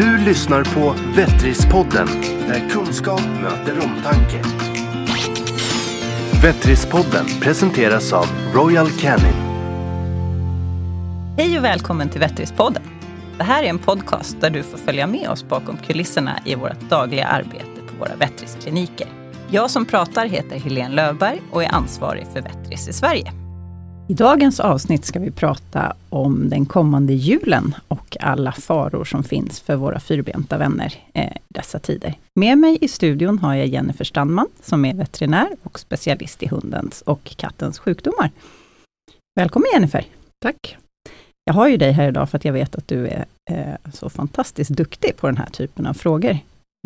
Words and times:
Du 0.00 0.18
lyssnar 0.18 0.64
på 0.64 0.94
Vettrispodden, 1.16 2.06
där 2.48 2.68
kunskap 2.68 3.22
möter 3.42 3.84
omtanke. 3.84 4.42
Vettrispodden 6.42 7.26
presenteras 7.40 8.12
av 8.12 8.26
Royal 8.54 8.90
Canin. 8.90 9.34
Hej 11.36 11.58
och 11.58 11.64
välkommen 11.64 12.08
till 12.08 12.20
Vettrispodden. 12.20 12.82
Det 13.38 13.44
här 13.44 13.62
är 13.62 13.68
en 13.68 13.78
podcast 13.78 14.40
där 14.40 14.50
du 14.50 14.62
får 14.62 14.78
följa 14.78 15.06
med 15.06 15.28
oss 15.28 15.48
bakom 15.48 15.76
kulisserna 15.76 16.38
i 16.44 16.54
vårt 16.54 16.80
dagliga 16.80 17.26
arbete 17.26 17.80
på 17.88 17.94
våra 17.98 18.16
Vettriskliniker. 18.16 19.08
Jag 19.50 19.70
som 19.70 19.84
pratar 19.84 20.26
heter 20.26 20.58
Helene 20.58 20.94
Löfberg 20.94 21.42
och 21.50 21.64
är 21.64 21.68
ansvarig 21.68 22.26
för 22.32 22.40
Vettris 22.40 22.88
i 22.88 22.92
Sverige. 22.92 23.32
I 24.10 24.14
dagens 24.14 24.60
avsnitt 24.60 25.04
ska 25.04 25.18
vi 25.20 25.30
prata 25.30 25.96
om 26.08 26.48
den 26.48 26.66
kommande 26.66 27.12
julen 27.12 27.74
och 27.88 28.16
alla 28.20 28.52
faror 28.52 29.04
som 29.04 29.24
finns 29.24 29.60
för 29.60 29.76
våra 29.76 30.00
fyrbenta 30.00 30.58
vänner 30.58 30.94
eh, 31.14 31.32
dessa 31.48 31.78
tider. 31.78 32.14
Med 32.34 32.58
mig 32.58 32.78
i 32.80 32.88
studion 32.88 33.38
har 33.38 33.54
jag 33.54 33.66
Jennifer 33.66 34.04
Strandman 34.04 34.46
som 34.62 34.84
är 34.84 34.94
veterinär 34.94 35.48
och 35.62 35.78
specialist 35.78 36.42
i 36.42 36.48
hundens 36.48 37.02
och 37.02 37.24
kattens 37.36 37.78
sjukdomar. 37.78 38.30
Välkommen 39.40 39.68
Jennifer! 39.72 40.04
Tack! 40.42 40.76
Jag 41.44 41.54
har 41.54 41.68
ju 41.68 41.76
dig 41.76 41.92
här 41.92 42.08
idag 42.08 42.30
för 42.30 42.38
att 42.38 42.44
jag 42.44 42.52
vet 42.52 42.74
att 42.74 42.88
du 42.88 43.06
är 43.06 43.24
eh, 43.50 43.90
så 43.92 44.10
fantastiskt 44.10 44.70
duktig 44.70 45.16
på 45.16 45.26
den 45.26 45.36
här 45.36 45.50
typen 45.50 45.86
av 45.86 45.94
frågor. 45.94 46.38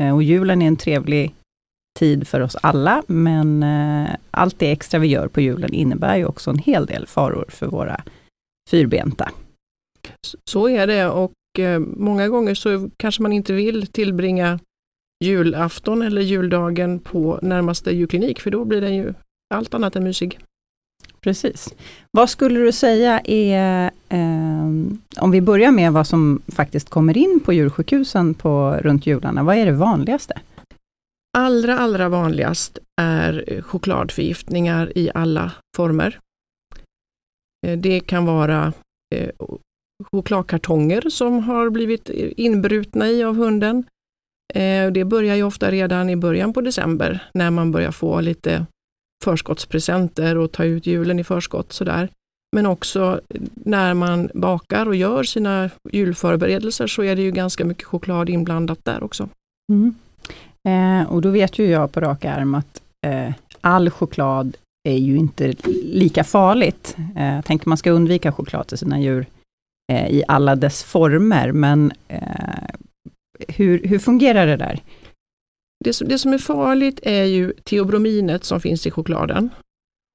Eh, 0.03 0.15
och 0.15 0.23
julen 0.23 0.63
är 0.63 0.67
en 0.67 0.77
trevlig 0.77 1.35
tid 1.99 2.29
för 2.29 2.41
oss 2.41 2.57
alla, 2.63 3.03
men 3.07 3.63
eh, 3.63 4.11
allt 4.31 4.59
det 4.59 4.71
extra 4.71 5.01
vi 5.01 5.09
gör 5.09 5.29
på 5.29 5.41
julen 5.41 5.73
innebär 5.73 6.17
ju 6.17 6.25
också 6.25 6.51
en 6.51 6.59
hel 6.59 6.87
del 6.87 7.07
faror 7.07 7.45
för 7.49 7.67
våra 7.67 8.03
fyrbenta. 8.71 9.31
Så 10.51 10.69
är 10.69 10.87
det 10.87 11.07
och 11.07 11.33
eh, 11.59 11.79
många 11.79 12.29
gånger 12.29 12.55
så 12.55 12.91
kanske 12.97 13.23
man 13.23 13.33
inte 13.33 13.53
vill 13.53 13.87
tillbringa 13.87 14.59
julafton 15.25 16.03
eller 16.03 16.23
juldagen 16.23 16.99
på 16.99 17.39
närmaste 17.43 17.91
julklinik, 17.91 18.41
för 18.41 18.51
då 18.51 18.65
blir 18.65 18.81
den 18.81 18.95
ju 18.95 19.15
allt 19.55 19.75
annat 19.75 19.97
än 19.97 20.05
mysig. 20.05 20.39
Precis. 21.21 21.75
Vad 22.11 22.31
skulle 22.31 22.61
du 22.61 22.73
säga 22.73 23.21
är, 23.25 23.91
eh, 24.09 24.67
om 25.21 25.31
vi 25.31 25.41
börjar 25.41 25.71
med 25.71 25.93
vad 25.93 26.07
som 26.07 26.43
faktiskt 26.49 26.91
kommer 26.91 27.17
in 27.17 27.41
på 27.45 27.53
djursjukhusen 27.53 28.35
på, 28.35 28.79
runt 28.81 29.07
jularna, 29.07 29.43
vad 29.43 29.57
är 29.57 29.67
det 29.67 29.73
vanligaste? 29.73 30.41
Allra, 31.37 31.79
allra 31.79 32.09
vanligast 32.09 32.79
är 33.01 33.63
chokladförgiftningar 33.63 34.99
i 34.99 35.11
alla 35.15 35.53
former. 35.77 36.19
Eh, 37.67 37.79
det 37.79 38.01
kan 38.01 38.27
vara 38.27 38.73
eh, 39.15 39.31
chokladkartonger 40.11 41.11
som 41.11 41.43
har 41.43 41.71
blivit 41.71 42.11
eh, 42.11 42.33
inbrutna 42.37 43.11
i 43.11 43.25
av 43.25 43.37
hunden. 43.37 43.85
Det 44.93 45.05
börjar 45.05 45.35
ju 45.35 45.43
ofta 45.43 45.71
redan 45.71 46.11
i 46.11 46.17
början 46.17 46.53
på 46.53 46.61
december 46.61 47.29
när 47.35 47.51
man 47.51 47.73
börjar 47.73 47.91
få 47.91 48.21
lite 48.21 48.67
förskottspresenter 49.25 50.37
och 50.37 50.53
ta 50.53 50.65
ut 50.65 50.87
julen 50.87 51.19
i 51.19 51.25
förskott. 51.25 51.73
Sådär. 51.73 52.09
Men 52.57 52.67
också 52.67 53.21
när 53.55 53.95
man 53.95 54.31
bakar 54.35 54.87
och 54.87 54.97
gör 54.97 55.23
sina 55.23 55.71
julförberedelser 55.93 56.87
så 56.87 57.03
är 57.03 57.17
det 57.17 57.23
ju 57.23 57.31
ganska 57.31 57.65
mycket 57.65 57.85
choklad 57.85 58.29
inblandat 58.29 58.85
där 58.85 59.03
också. 59.03 59.29
Mm. 59.73 59.95
Eh, 60.69 61.13
och 61.13 61.23
då 61.23 61.31
vet 61.31 61.59
ju 61.59 61.67
jag 61.67 61.93
på 61.93 62.01
rak 62.01 62.25
arm 62.25 62.55
att 62.55 62.83
eh, 63.07 63.35
all 63.61 63.91
choklad 63.91 64.57
är 64.89 64.99
ju 64.99 65.17
inte 65.17 65.55
lika 65.85 66.25
farligt. 66.25 66.97
Eh, 67.17 67.35
jag 67.35 67.45
tänker 67.45 67.69
man 67.69 67.79
ska 67.79 67.91
undvika 67.91 68.33
choklad 68.33 68.67
till 68.67 68.79
sina 68.79 69.01
djur 69.01 69.27
eh, 69.93 70.09
i 70.09 70.25
alla 70.29 70.57
dess 70.57 70.85
former, 70.85 71.53
men 71.53 71.93
eh, 72.09 72.69
hur, 73.49 73.87
hur 73.87 73.99
fungerar 73.99 74.47
det 74.47 74.57
där? 74.57 74.81
Det 75.85 75.93
som, 75.93 76.09
det 76.09 76.19
som 76.19 76.33
är 76.33 76.39
farligt 76.39 77.01
är 77.03 77.25
ju 77.25 77.53
teobrominet 77.53 78.45
som 78.45 78.61
finns 78.61 78.87
i 78.87 78.91
chokladen. 78.91 79.51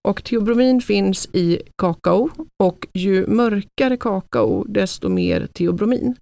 Och 0.07 0.23
teobromin 0.23 0.81
finns 0.81 1.29
i 1.33 1.61
kakao 1.75 2.29
och 2.63 2.87
ju 2.93 3.27
mörkare 3.27 3.97
kakao 3.97 4.63
desto 4.63 5.09
mer 5.09 5.47
teobromin. 5.53 6.15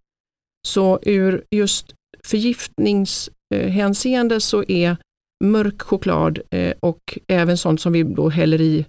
Så 0.68 1.00
ur 1.02 1.44
just 1.52 1.94
förgiftnings 2.24 3.30
Eh, 3.56 3.70
hänseende 3.70 4.42
så 4.42 4.64
är 4.68 4.98
mörk 5.44 5.82
choklad 5.82 6.40
eh, 6.50 6.74
och 6.80 7.20
även 7.28 7.58
sånt 7.58 7.82
som 7.82 7.94
vi 7.94 8.04
då 8.04 8.30
häller 8.30 8.62
i 8.62 8.86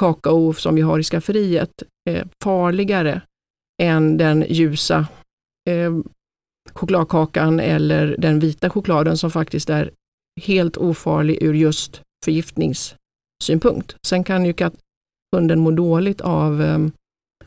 kakao 0.00 0.52
som 0.52 0.74
vi 0.74 0.80
har 0.80 0.98
i 0.98 1.02
skafferiet 1.02 1.82
eh, 2.10 2.26
farligare 2.42 3.20
än 3.82 4.16
den 4.16 4.44
ljusa 4.48 5.06
chokladkakan 6.72 7.60
eller 7.60 8.16
den 8.18 8.38
vita 8.38 8.70
chokladen 8.70 9.18
som 9.18 9.30
faktiskt 9.30 9.70
är 9.70 9.90
helt 10.40 10.76
ofarlig 10.76 11.42
ur 11.42 11.54
just 11.54 12.02
förgiftningssynpunkt. 12.24 13.96
Sen 14.06 14.24
kan 14.24 14.44
ju 14.44 14.54
hunden 15.36 15.60
må 15.60 15.70
dåligt 15.70 16.20
av 16.20 16.90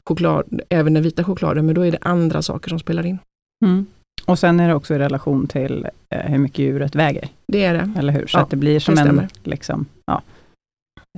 choklad, 0.09 0.61
även 0.69 0.93
den 0.93 1.03
vita 1.03 1.23
chokladen, 1.23 1.65
men 1.65 1.75
då 1.75 1.81
är 1.81 1.91
det 1.91 1.97
andra 2.01 2.41
saker 2.41 2.69
som 2.69 2.79
spelar 2.79 3.05
in. 3.05 3.17
Mm. 3.65 3.85
Och 4.25 4.39
sen 4.39 4.59
är 4.59 4.67
det 4.67 4.75
också 4.75 4.95
i 4.95 4.99
relation 4.99 5.47
till 5.47 5.87
eh, 6.09 6.31
hur 6.31 6.37
mycket 6.37 6.59
djuret 6.59 6.95
väger. 6.95 7.29
Det 7.47 7.63
är 7.63 7.73
det. 7.73 7.93
Eller 7.97 8.13
hur? 8.13 8.27
Så 8.27 8.37
ja, 8.37 8.41
att 8.41 8.49
det 8.49 8.57
blir 8.57 8.79
som 8.79 8.97
en, 8.97 9.27
liksom, 9.43 9.85
ja, 10.05 10.21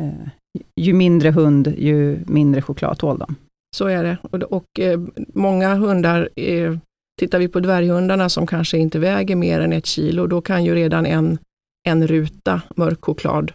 eh, 0.02 0.30
ju 0.76 0.94
mindre 0.94 1.32
hund, 1.32 1.74
ju 1.78 2.20
mindre 2.28 2.62
choklad 2.62 2.98
tål 2.98 3.18
de. 3.18 3.36
Så 3.76 3.88
är 3.88 4.04
det. 4.04 4.18
Och, 4.22 4.44
och 4.44 4.80
eh, 4.80 5.00
många 5.34 5.76
hundar, 5.76 6.30
eh, 6.36 6.78
tittar 7.20 7.40
vi 7.40 7.48
på 7.48 7.60
dvärghundarna 7.60 8.30
som 8.30 8.48
kanske 8.48 8.78
inte 8.78 9.00
väger 9.00 9.36
mer 9.36 9.60
än 9.60 9.74
ett 9.74 9.86
kilo, 9.86 10.28
då 10.28 10.42
kan 10.42 10.66
ju 10.66 10.76
redan 10.76 11.06
en, 11.06 11.38
en 11.88 12.08
ruta 12.08 12.62
mörk 12.76 13.06
choklad 13.06 13.52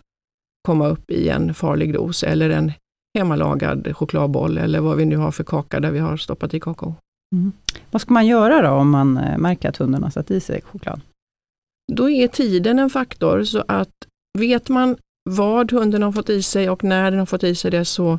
komma 0.69 0.89
upp 0.89 1.11
i 1.11 1.29
en 1.29 1.55
farlig 1.55 1.93
dos 1.93 2.23
eller 2.23 2.51
en 2.51 2.73
hemmalagad 3.19 3.97
chokladboll 3.97 4.59
eller 4.59 4.81
vad 4.81 4.97
vi 4.97 5.05
nu 5.05 5.17
har 5.17 5.31
för 5.31 5.45
kaka 5.45 5.81
där 5.81 5.91
vi 5.91 5.99
har 5.99 6.17
stoppat 6.17 6.55
i 6.55 6.61
kakao. 6.61 6.95
Mm. 7.33 7.53
Vad 7.91 8.03
ska 8.03 8.15
man 8.15 8.27
göra 8.27 8.63
då 8.63 8.69
om 8.69 8.91
man 8.91 9.17
eh, 9.17 9.39
märker 9.39 9.69
att 9.69 9.77
hunden 9.77 10.03
har 10.03 10.11
satt 10.11 10.31
i 10.31 10.41
sig 10.41 10.63
choklad? 10.63 11.01
Då 11.93 12.11
är 12.11 12.29
tiden 12.29 12.79
en 12.79 12.91
faktor, 12.91 13.45
så 13.45 13.65
att 13.69 14.07
vet 14.39 14.69
man 14.69 14.97
vad 15.31 15.73
hunden 15.73 16.03
har 16.03 16.13
fått 16.13 16.31
i 16.31 16.43
sig 16.43 16.71
och 16.71 16.85
när 16.85 17.11
den 17.11 17.19
har 17.19 17.27
fått 17.27 17.45
i 17.45 17.55
sig 17.55 17.71
det 17.71 17.85
så 17.85 18.19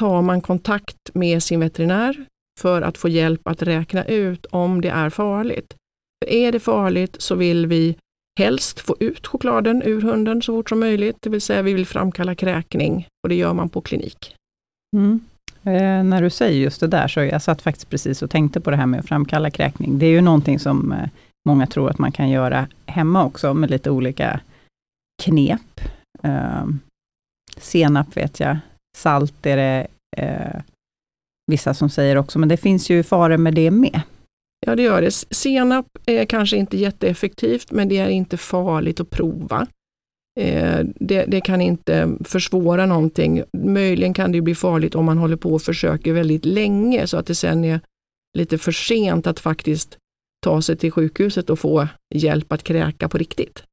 tar 0.00 0.22
man 0.22 0.40
kontakt 0.40 0.96
med 1.14 1.42
sin 1.42 1.60
veterinär 1.60 2.26
för 2.60 2.82
att 2.82 2.98
få 2.98 3.08
hjälp 3.08 3.48
att 3.48 3.62
räkna 3.62 4.04
ut 4.04 4.46
om 4.46 4.80
det 4.80 4.88
är 4.88 5.10
farligt. 5.10 5.74
För 6.24 6.30
är 6.30 6.52
det 6.52 6.60
farligt 6.60 7.16
så 7.18 7.34
vill 7.34 7.66
vi 7.66 7.96
helst 8.38 8.80
få 8.80 8.96
ut 9.00 9.26
chokladen 9.26 9.82
ur 9.82 10.00
hunden 10.00 10.42
så 10.42 10.52
fort 10.52 10.68
som 10.68 10.80
möjligt, 10.80 11.16
det 11.20 11.30
vill 11.30 11.40
säga 11.40 11.62
vi 11.62 11.74
vill 11.74 11.86
framkalla 11.86 12.34
kräkning 12.34 13.08
och 13.22 13.28
det 13.28 13.34
gör 13.34 13.54
man 13.54 13.68
på 13.68 13.80
klinik. 13.80 14.34
Mm. 14.96 15.20
Eh, 15.66 16.04
när 16.04 16.22
du 16.22 16.30
säger 16.30 16.60
just 16.60 16.80
det 16.80 16.86
där, 16.86 17.08
så 17.08 17.20
jag 17.20 17.42
satt 17.42 17.62
faktiskt 17.62 17.90
precis 17.90 18.22
och 18.22 18.30
tänkte 18.30 18.60
på 18.60 18.70
det 18.70 18.76
här 18.76 18.86
med 18.86 19.00
att 19.00 19.08
framkalla 19.08 19.50
kräkning. 19.50 19.98
Det 19.98 20.06
är 20.06 20.10
ju 20.10 20.20
någonting 20.20 20.58
som 20.58 20.92
eh, 20.92 21.08
många 21.48 21.66
tror 21.66 21.90
att 21.90 21.98
man 21.98 22.12
kan 22.12 22.30
göra 22.30 22.68
hemma 22.86 23.24
också, 23.24 23.54
med 23.54 23.70
lite 23.70 23.90
olika 23.90 24.40
knep. 25.22 25.80
Eh, 26.22 26.64
senap 27.56 28.16
vet 28.16 28.40
jag, 28.40 28.58
salt 28.96 29.46
är 29.46 29.56
det 29.56 29.86
eh, 30.16 30.60
vissa 31.46 31.74
som 31.74 31.90
säger 31.90 32.16
också, 32.16 32.38
men 32.38 32.48
det 32.48 32.56
finns 32.56 32.90
ju 32.90 33.02
faror 33.02 33.36
med 33.36 33.54
det 33.54 33.70
med. 33.70 34.00
Ja, 34.66 34.76
det 34.76 34.82
gör 34.82 35.02
det. 35.02 35.10
Senap 35.10 35.86
är 36.06 36.24
kanske 36.24 36.56
inte 36.56 36.76
jätteeffektivt, 36.76 37.70
men 37.70 37.88
det 37.88 37.98
är 37.98 38.08
inte 38.08 38.36
farligt 38.36 39.00
att 39.00 39.10
prova. 39.10 39.66
Eh, 40.40 40.80
det, 40.84 41.24
det, 41.24 41.40
kan 41.40 41.60
inte 41.60 42.16
försvåra 42.24 42.86
någonting. 42.86 43.42
Möjligen 43.52 44.14
kan 44.14 44.32
det 44.32 44.40
bli 44.40 44.54
farligt 44.54 44.94
om 44.94 45.04
man 45.04 45.18
håller 45.18 45.36
på 45.36 45.54
och 45.54 45.62
försöker 45.62 46.12
väldigt 46.12 46.44
länge 46.44 47.06
så 47.06 47.16
att 47.16 47.26
det 47.26 47.34
sen 47.34 47.64
är 47.64 47.80
lite 48.38 48.58
för 48.58 48.72
sent 48.72 49.26
att 49.26 49.40
faktiskt 49.40 49.98
ta 50.44 50.62
sig 50.62 50.76
till 50.76 50.92
sjukhuset 50.92 51.50
och 51.50 51.58
få 51.58 51.88
hjälp 52.14 52.52
att 52.52 52.62
kräka 52.62 53.08
på 53.08 53.18
riktigt. 53.18 53.64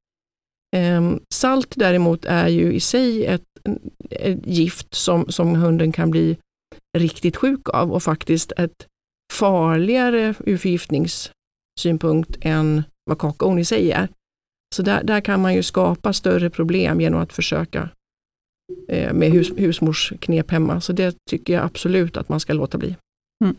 Ehm, 0.76 1.20
salt 1.34 1.72
däremot 1.76 2.24
är 2.24 2.48
ju 2.48 2.72
i 2.72 2.80
sig 2.80 3.26
ett, 3.26 3.44
ett 4.10 4.46
gift 4.46 4.94
som, 4.94 5.26
som 5.28 5.54
hunden 5.54 5.92
kan 5.92 6.10
bli 6.10 6.36
riktigt 6.98 7.36
sjuk 7.36 7.68
av 7.68 7.92
och 7.92 8.02
faktiskt 8.02 8.52
ett 8.52 8.86
farligare 9.32 10.34
ur 10.46 10.56
förgiftningssynpunkt 10.56 12.36
än 12.40 12.82
vad 13.04 13.18
kakaon 13.18 13.58
i 13.58 13.64
sig 13.64 13.92
är. 13.92 14.08
Så 14.72 14.82
där, 14.82 15.04
där 15.04 15.20
kan 15.20 15.40
man 15.40 15.54
ju 15.54 15.62
skapa 15.62 16.12
större 16.12 16.50
problem 16.50 17.00
genom 17.00 17.20
att 17.20 17.32
försöka 17.32 17.88
eh, 18.88 19.12
med 19.12 19.30
hus, 19.30 19.52
husmorsknep 19.56 20.50
hemma. 20.50 20.80
Så 20.80 20.92
det 20.92 21.16
tycker 21.30 21.52
jag 21.52 21.64
absolut 21.64 22.16
att 22.16 22.28
man 22.28 22.40
ska 22.40 22.52
låta 22.52 22.78
bli. 22.78 22.96
Mm. 23.44 23.56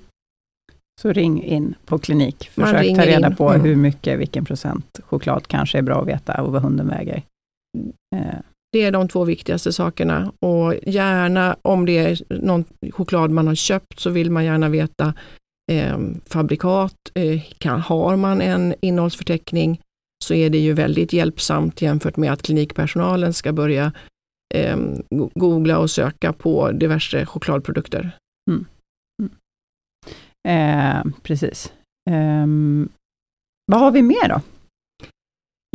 Så 1.01 1.13
ring 1.13 1.43
in 1.43 1.75
på 1.85 1.99
klinik, 1.99 2.49
försök 2.49 2.95
ta 2.95 3.05
reda 3.05 3.27
in. 3.27 3.35
på 3.35 3.49
mm. 3.49 3.61
hur 3.61 3.75
mycket, 3.75 4.19
vilken 4.19 4.45
procent 4.45 4.99
choklad 5.05 5.47
kanske 5.47 5.77
är 5.77 5.81
bra 5.81 6.01
att 6.01 6.07
veta 6.07 6.41
och 6.41 6.51
vad 6.51 6.61
hunden 6.61 6.87
väger. 6.87 7.23
Eh. 8.15 8.39
Det 8.71 8.83
är 8.83 8.91
de 8.91 9.07
två 9.07 9.23
viktigaste 9.23 9.73
sakerna 9.73 10.31
och 10.39 10.75
gärna 10.83 11.55
om 11.61 11.85
det 11.85 11.97
är 11.97 12.19
någon 12.29 12.65
choklad 12.91 13.31
man 13.31 13.47
har 13.47 13.55
köpt 13.55 13.99
så 13.99 14.09
vill 14.09 14.31
man 14.31 14.45
gärna 14.45 14.69
veta 14.69 15.13
eh, 15.71 15.97
fabrikat. 16.25 16.95
Eh, 17.13 17.41
kan, 17.57 17.79
har 17.79 18.15
man 18.15 18.41
en 18.41 18.75
innehållsförteckning 18.81 19.79
så 20.23 20.33
är 20.33 20.49
det 20.49 20.57
ju 20.57 20.73
väldigt 20.73 21.13
hjälpsamt 21.13 21.81
jämfört 21.81 22.17
med 22.17 22.33
att 22.33 22.41
klinikpersonalen 22.41 23.33
ska 23.33 23.53
börja 23.53 23.91
eh, 24.55 24.77
googla 25.35 25.77
och 25.77 25.89
söka 25.89 26.33
på 26.33 26.71
diverse 26.71 27.25
chokladprodukter. 27.25 28.11
Mm. 28.49 28.65
Mm. 29.23 29.31
Eh, 30.47 31.13
precis. 31.21 31.73
Um, 32.11 32.89
vad 33.71 33.79
har 33.79 33.91
vi 33.91 34.01
mer 34.01 34.29
då? 34.29 34.41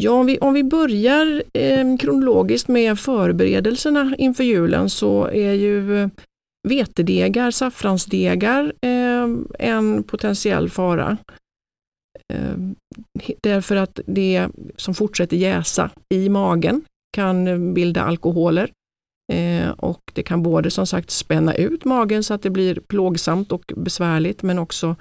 Ja, 0.02 0.12
om 0.12 0.26
vi, 0.26 0.38
om 0.38 0.54
vi 0.54 0.64
börjar 0.64 1.42
eh, 1.52 1.96
kronologiskt 1.96 2.68
med 2.68 2.98
förberedelserna 2.98 4.14
inför 4.18 4.44
julen 4.44 4.90
så 4.90 5.26
är 5.26 5.52
ju 5.52 6.02
eh, 6.02 6.08
vetedegar, 6.68 7.50
saffransdegar 7.50 8.72
eh, 8.80 9.28
en 9.58 10.02
potentiell 10.02 10.70
fara. 10.70 11.16
Ehm, 12.32 12.76
därför 13.42 13.76
att 13.76 14.00
det 14.06 14.48
som 14.76 14.94
fortsätter 14.94 15.36
jäsa 15.36 15.90
i 16.14 16.28
magen 16.28 16.84
kan 17.12 17.48
eh, 17.48 17.58
bilda 17.58 18.02
alkoholer 18.02 18.72
ehm, 19.32 19.72
och 19.72 20.12
det 20.14 20.22
kan 20.22 20.42
både 20.42 20.70
som 20.70 20.86
sagt 20.86 21.10
spänna 21.10 21.54
ut 21.54 21.84
magen 21.84 22.24
så 22.24 22.34
att 22.34 22.42
det 22.42 22.50
blir 22.50 22.80
plågsamt 22.80 23.52
och 23.52 23.72
besvärligt 23.76 24.42
men 24.42 24.58
också 24.58 24.96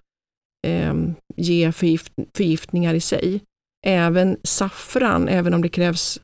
ehm, 0.67 1.13
ge 1.35 1.71
förgift, 1.71 2.13
förgiftningar 2.33 2.93
i 2.93 3.01
sig. 3.01 3.41
Även 3.85 4.37
saffran, 4.43 5.27
även 5.27 5.53
om 5.53 5.61
det 5.61 5.69
krävs 5.69 6.19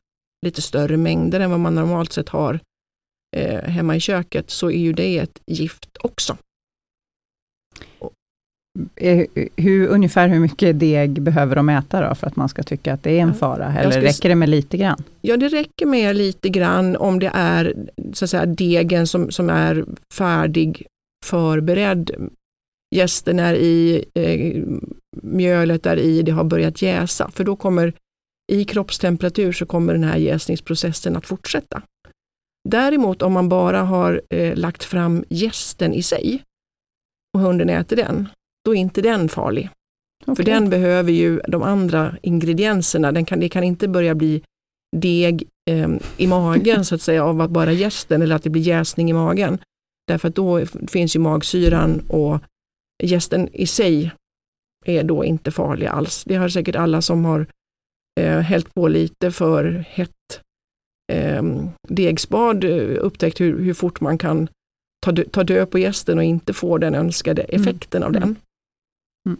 lite 0.46 0.62
större 0.62 0.96
mängder 0.96 1.40
än 1.40 1.50
vad 1.50 1.60
man 1.60 1.74
normalt 1.74 2.12
sett 2.12 2.28
har 2.28 2.60
eh, 3.36 3.60
hemma 3.60 3.96
i 3.96 4.00
köket, 4.00 4.50
så 4.50 4.70
är 4.70 4.78
ju 4.78 4.92
det 4.92 5.18
ett 5.18 5.42
gift 5.46 5.96
också. 6.00 6.36
Eh, 8.96 9.26
hur, 9.56 9.86
ungefär 9.86 10.28
hur 10.28 10.40
mycket 10.40 10.80
deg 10.80 11.22
behöver 11.22 11.56
de 11.56 11.68
äta 11.68 12.08
då 12.08 12.14
för 12.14 12.26
att 12.26 12.36
man 12.36 12.48
ska 12.48 12.62
tycka 12.62 12.94
att 12.94 13.02
det 13.02 13.10
är 13.10 13.20
en 13.20 13.34
fara? 13.34 13.74
Eller 13.78 14.00
räcker 14.00 14.28
det 14.28 14.34
med 14.34 14.48
lite 14.48 14.76
grann? 14.76 15.02
Ja, 15.20 15.36
det 15.36 15.48
räcker 15.48 15.86
med 15.86 16.16
lite 16.16 16.48
grann 16.48 16.96
om 16.96 17.18
det 17.18 17.30
är 17.34 17.74
så 18.12 18.24
att 18.24 18.30
säga, 18.30 18.46
degen 18.46 19.06
som, 19.06 19.30
som 19.30 19.50
är 19.50 19.84
färdig 20.12 20.86
förberedd. 21.24 22.30
Gästen 22.94 23.38
är 23.38 23.54
i, 23.54 24.04
eh, 24.14 24.62
mjölet 25.22 25.86
är 25.86 25.96
i, 25.96 26.22
det 26.22 26.32
har 26.32 26.44
börjat 26.44 26.82
jäsa. 26.82 27.30
För 27.34 27.44
då 27.44 27.56
kommer 27.56 27.92
i 28.52 28.64
kroppstemperatur 28.64 29.52
så 29.52 29.66
kommer 29.66 29.92
den 29.92 30.04
här 30.04 30.16
jäsningsprocessen 30.16 31.16
att 31.16 31.26
fortsätta. 31.26 31.82
Däremot 32.68 33.22
om 33.22 33.32
man 33.32 33.48
bara 33.48 33.82
har 33.82 34.22
eh, 34.30 34.56
lagt 34.56 34.84
fram 34.84 35.24
gästen 35.28 35.94
i 35.94 36.02
sig 36.02 36.42
och 37.34 37.40
hunden 37.40 37.70
äter 37.70 37.96
den, 37.96 38.28
då 38.64 38.74
är 38.74 38.78
inte 38.78 39.02
den 39.02 39.28
farlig. 39.28 39.70
Okay. 40.22 40.34
För 40.34 40.42
den 40.42 40.70
behöver 40.70 41.12
ju 41.12 41.40
de 41.48 41.62
andra 41.62 42.16
ingredienserna. 42.22 43.12
Den 43.12 43.24
kan, 43.24 43.40
det 43.40 43.48
kan 43.48 43.64
inte 43.64 43.88
börja 43.88 44.14
bli 44.14 44.42
deg 44.96 45.48
eh, 45.70 45.88
i 46.16 46.26
magen 46.26 46.84
så 46.84 46.94
att 46.94 47.02
säga 47.02 47.24
av 47.24 47.40
att 47.40 47.50
bara 47.50 47.72
gästen 47.72 48.22
eller 48.22 48.36
att 48.36 48.42
det 48.42 48.50
blir 48.50 48.62
jäsning 48.62 49.10
i 49.10 49.12
magen. 49.12 49.58
Därför 50.06 50.28
att 50.28 50.34
då 50.34 50.66
finns 50.66 51.16
ju 51.16 51.20
magsyran 51.20 52.02
och 52.08 52.40
gästen 53.02 53.48
i 53.52 53.66
sig 53.66 54.12
är 54.84 55.04
då 55.04 55.24
inte 55.24 55.50
farlig 55.50 55.86
alls. 55.86 56.24
Det 56.24 56.34
har 56.34 56.48
säkert 56.48 56.76
alla 56.76 57.02
som 57.02 57.24
har 57.24 57.46
eh, 58.20 58.38
hällt 58.38 58.74
på 58.74 58.88
lite 58.88 59.30
för 59.30 59.84
hett 59.88 60.40
eh, 61.12 61.42
degsbad 61.88 62.64
upptäckt 62.64 63.40
hur, 63.40 63.58
hur 63.58 63.74
fort 63.74 64.00
man 64.00 64.18
kan 64.18 64.48
ta, 65.04 65.12
dö, 65.12 65.24
ta 65.24 65.44
död 65.44 65.70
på 65.70 65.78
gästen 65.78 66.18
och 66.18 66.24
inte 66.24 66.52
få 66.52 66.78
den 66.78 66.94
önskade 66.94 67.42
mm. 67.42 67.60
effekten 67.62 68.02
mm. 68.02 68.06
av 68.06 68.20
den. 68.20 68.36
Mm. 69.28 69.38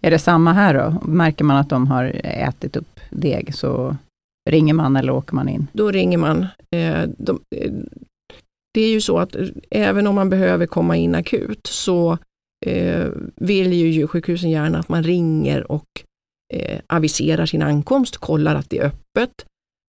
Är 0.00 0.10
det 0.10 0.18
samma 0.18 0.52
här 0.52 0.74
då? 0.74 1.08
Märker 1.08 1.44
man 1.44 1.56
att 1.56 1.68
de 1.68 1.86
har 1.86 2.20
ätit 2.24 2.76
upp 2.76 3.00
deg 3.10 3.54
så 3.54 3.96
ringer 4.50 4.74
man 4.74 4.96
eller 4.96 5.12
åker 5.12 5.34
man 5.34 5.48
in? 5.48 5.66
Då 5.72 5.90
ringer 5.90 6.18
man. 6.18 6.46
Eh, 6.70 7.08
de, 7.18 7.40
eh, 7.56 7.72
det 8.74 8.80
är 8.80 8.90
ju 8.90 9.00
så 9.00 9.18
att 9.18 9.36
eh, 9.36 9.48
även 9.70 10.06
om 10.06 10.14
man 10.14 10.30
behöver 10.30 10.66
komma 10.66 10.96
in 10.96 11.14
akut 11.14 11.66
så 11.66 12.18
eh, 12.66 13.08
vill 13.36 13.72
ju 13.72 13.88
djursjukhusen 13.88 14.50
gärna 14.50 14.78
att 14.78 14.88
man 14.88 15.02
ringer 15.02 15.72
och 15.72 15.88
eh, 16.54 16.80
aviserar 16.86 17.46
sin 17.46 17.62
ankomst, 17.62 18.16
kollar 18.16 18.54
att 18.54 18.70
det 18.70 18.78
är 18.78 18.86
öppet, 18.86 19.46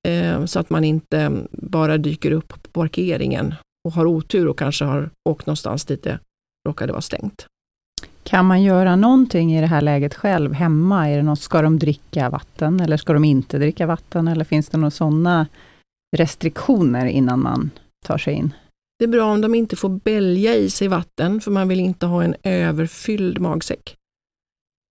eh, 0.07 0.45
så 0.45 0.59
att 0.59 0.69
man 0.69 0.83
inte 0.83 1.31
bara 1.51 1.97
dyker 1.97 2.31
upp 2.31 2.47
på 2.47 2.57
parkeringen 2.71 3.55
och 3.87 3.93
har 3.93 4.05
otur 4.05 4.47
och 4.47 4.59
kanske 4.59 4.85
har 4.85 5.09
åkt 5.29 5.45
någonstans 5.45 5.85
dit 5.85 6.03
det 6.03 6.19
råkade 6.67 6.91
vara 6.91 7.01
stängt. 7.01 7.47
Kan 8.29 8.45
man 8.45 8.63
göra 8.63 8.95
någonting 8.95 9.55
i 9.55 9.61
det 9.61 9.67
här 9.67 9.81
läget 9.81 10.13
själv 10.13 10.53
hemma? 10.53 11.09
Är 11.09 11.17
det 11.17 11.23
något, 11.23 11.39
ska 11.39 11.61
de 11.61 11.79
dricka 11.79 12.29
vatten 12.29 12.79
eller 12.79 12.97
ska 12.97 13.13
de 13.13 13.23
inte 13.23 13.57
dricka 13.57 13.85
vatten? 13.85 14.27
Eller 14.27 14.43
finns 14.43 14.69
det 14.69 14.77
några 14.77 14.91
sådana 14.91 15.47
restriktioner 16.17 17.05
innan 17.05 17.39
man 17.39 17.71
tar 18.05 18.17
sig 18.17 18.33
in? 18.33 18.53
Det 18.99 19.05
är 19.05 19.09
bra 19.09 19.31
om 19.31 19.41
de 19.41 19.55
inte 19.55 19.75
får 19.75 19.89
bälja 19.89 20.55
i 20.55 20.69
sig 20.69 20.87
vatten, 20.87 21.41
för 21.41 21.51
man 21.51 21.67
vill 21.67 21.79
inte 21.79 22.05
ha 22.05 22.23
en 22.23 22.35
överfylld 22.43 23.39
magsäck. 23.39 23.95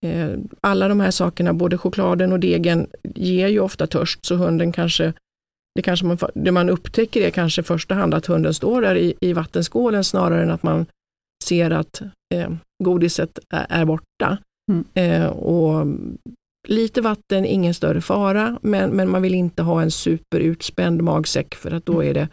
Eh, 0.06 0.30
alla 0.60 0.88
de 0.88 1.00
här 1.00 1.10
sakerna, 1.10 1.54
både 1.54 1.78
chokladen 1.78 2.32
och 2.32 2.40
degen, 2.40 2.86
ger 3.14 3.48
ju 3.48 3.60
ofta 3.60 3.86
törst, 3.86 4.24
så 4.24 4.34
hunden 4.34 4.72
kanske 4.72 5.12
det, 5.74 5.82
kanske 5.82 6.06
man, 6.06 6.18
det 6.34 6.52
man 6.52 6.70
upptäcker 6.70 7.20
är 7.20 7.30
kanske 7.30 7.60
i 7.60 7.64
första 7.64 7.94
hand 7.94 8.14
att 8.14 8.26
hunden 8.26 8.54
står 8.54 8.82
där 8.82 8.96
i, 8.96 9.14
i 9.20 9.32
vattenskålen 9.32 10.04
snarare 10.04 10.42
än 10.42 10.50
att 10.50 10.62
man 10.62 10.86
ser 11.44 11.70
att 11.70 12.02
eh, 12.34 12.50
godiset 12.84 13.38
är, 13.50 13.84
borta. 13.84 14.38
Mm. 14.72 14.84
Eh, 14.94 15.26
och 15.26 15.86
lite 16.68 17.00
vatten, 17.00 17.44
ingen 17.44 17.74
större 17.74 18.00
fara, 18.00 18.58
men, 18.62 18.90
men 18.90 19.10
man 19.10 19.22
vill 19.22 19.34
inte 19.34 19.62
ha 19.62 19.82
en 19.82 19.90
superutspänd 19.90 21.02
magsäck 21.02 21.54
för 21.54 21.70
att 21.70 21.86
då 21.86 21.92
mm. 21.92 22.08
är 22.08 22.14
det 22.14 22.28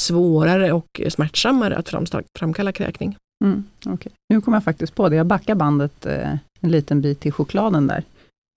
svårare 0.00 0.72
och 0.72 1.00
smärtsammare 1.08 1.76
att 1.76 1.94
framkalla 2.38 2.72
kräkning. 2.72 3.16
Mm, 3.44 3.64
okay. 3.86 4.12
Nu 4.28 4.40
kommer 4.40 4.56
jag 4.56 4.64
faktiskt 4.64 4.94
på 4.94 5.08
det, 5.08 5.16
jag 5.16 5.26
backar 5.26 5.54
bandet 5.54 6.06
eh, 6.06 6.30
en 6.60 6.70
liten 6.70 7.00
bit 7.00 7.20
till 7.20 7.32
chokladen 7.32 7.86
där. 7.86 8.04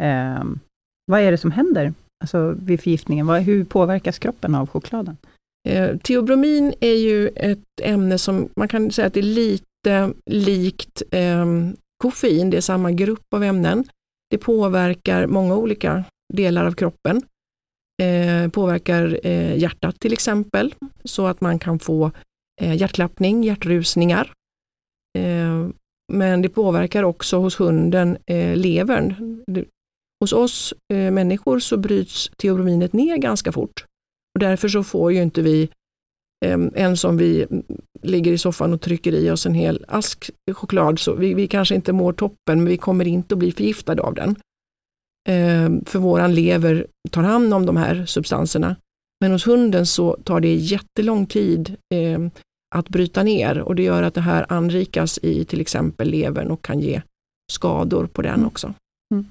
Eh, 0.03 0.43
vad 1.05 1.21
är 1.21 1.31
det 1.31 1.37
som 1.37 1.51
händer 1.51 1.93
alltså 2.23 2.55
vid 2.59 2.81
förgiftningen? 2.81 3.27
Vad, 3.27 3.41
hur 3.41 3.63
påverkas 3.63 4.19
kroppen 4.19 4.55
av 4.55 4.69
chokladen? 4.69 5.17
Eh, 5.69 5.97
teobromin 5.97 6.73
är 6.79 6.95
ju 6.95 7.27
ett 7.27 7.59
ämne 7.81 8.17
som 8.17 8.49
man 8.55 8.67
kan 8.67 8.91
säga 8.91 9.07
att 9.07 9.13
det 9.13 9.19
är 9.19 9.23
lite 9.23 9.65
likt 10.25 11.01
eh, 11.11 11.45
koffein, 12.03 12.49
det 12.49 12.57
är 12.57 12.61
samma 12.61 12.91
grupp 12.91 13.33
av 13.33 13.43
ämnen. 13.43 13.83
Det 14.29 14.37
påverkar 14.37 15.27
många 15.27 15.55
olika 15.55 16.03
delar 16.33 16.65
av 16.65 16.71
kroppen. 16.71 17.21
Eh, 18.01 18.49
påverkar 18.49 19.19
eh, 19.23 19.57
hjärtat 19.57 19.99
till 19.99 20.13
exempel, 20.13 20.75
så 21.03 21.27
att 21.27 21.41
man 21.41 21.59
kan 21.59 21.79
få 21.79 22.11
eh, 22.61 22.75
hjärtklappning, 22.75 23.43
hjärtrusningar. 23.43 24.31
Eh, 25.17 25.67
men 26.13 26.41
det 26.41 26.49
påverkar 26.49 27.03
också 27.03 27.37
hos 27.37 27.59
hunden 27.59 28.17
eh, 28.25 28.55
levern. 28.55 29.43
Det, 29.47 29.65
hos 30.19 30.33
oss 30.33 30.73
eh, 30.93 31.11
människor 31.11 31.59
så 31.59 31.77
bryts 31.77 32.31
teobrominet 32.37 32.93
ner 32.93 33.17
ganska 33.17 33.51
fort. 33.51 33.85
Och 34.33 34.39
därför 34.39 34.67
så 34.67 34.83
får 34.83 35.13
ju 35.13 35.21
inte 35.21 35.41
vi, 35.41 35.69
ens 36.75 37.03
om 37.03 37.17
vi 37.17 37.47
ligger 38.01 38.31
i 38.31 38.37
soffan 38.37 38.73
och 38.73 38.81
trycker 38.81 39.13
i 39.13 39.31
oss 39.31 39.45
en 39.45 39.53
hel 39.53 39.85
ask 39.87 40.31
choklad, 40.51 40.99
så 40.99 41.13
vi, 41.13 41.33
vi 41.33 41.47
kanske 41.47 41.75
inte 41.75 41.93
mår 41.93 42.13
toppen, 42.13 42.57
men 42.57 42.65
vi 42.65 42.77
kommer 42.77 43.07
inte 43.07 43.35
att 43.35 43.39
bli 43.39 43.51
förgiftade 43.51 44.01
av 44.01 44.13
den. 44.13 44.35
Eh, 45.29 45.85
för 45.85 45.99
våran 45.99 46.35
lever 46.35 46.87
tar 47.09 47.23
hand 47.23 47.53
om 47.53 47.65
de 47.65 47.77
här 47.77 48.05
substanserna. 48.05 48.75
Men 49.21 49.31
hos 49.31 49.47
hunden 49.47 49.85
så 49.85 50.17
tar 50.23 50.39
det 50.39 50.55
jättelång 50.55 51.25
tid 51.25 51.75
eh, 51.95 52.19
att 52.75 52.89
bryta 52.89 53.23
ner 53.23 53.59
och 53.59 53.75
det 53.75 53.83
gör 53.83 54.03
att 54.03 54.13
det 54.13 54.21
här 54.21 54.45
anrikas 54.49 55.19
i 55.21 55.45
till 55.45 55.61
exempel 55.61 56.09
levern 56.09 56.51
och 56.51 56.61
kan 56.61 56.79
ge 56.79 57.01
skador 57.51 58.07
på 58.07 58.21
den 58.21 58.33
mm. 58.33 58.47
också. 58.47 58.73
Mm. 59.13 59.25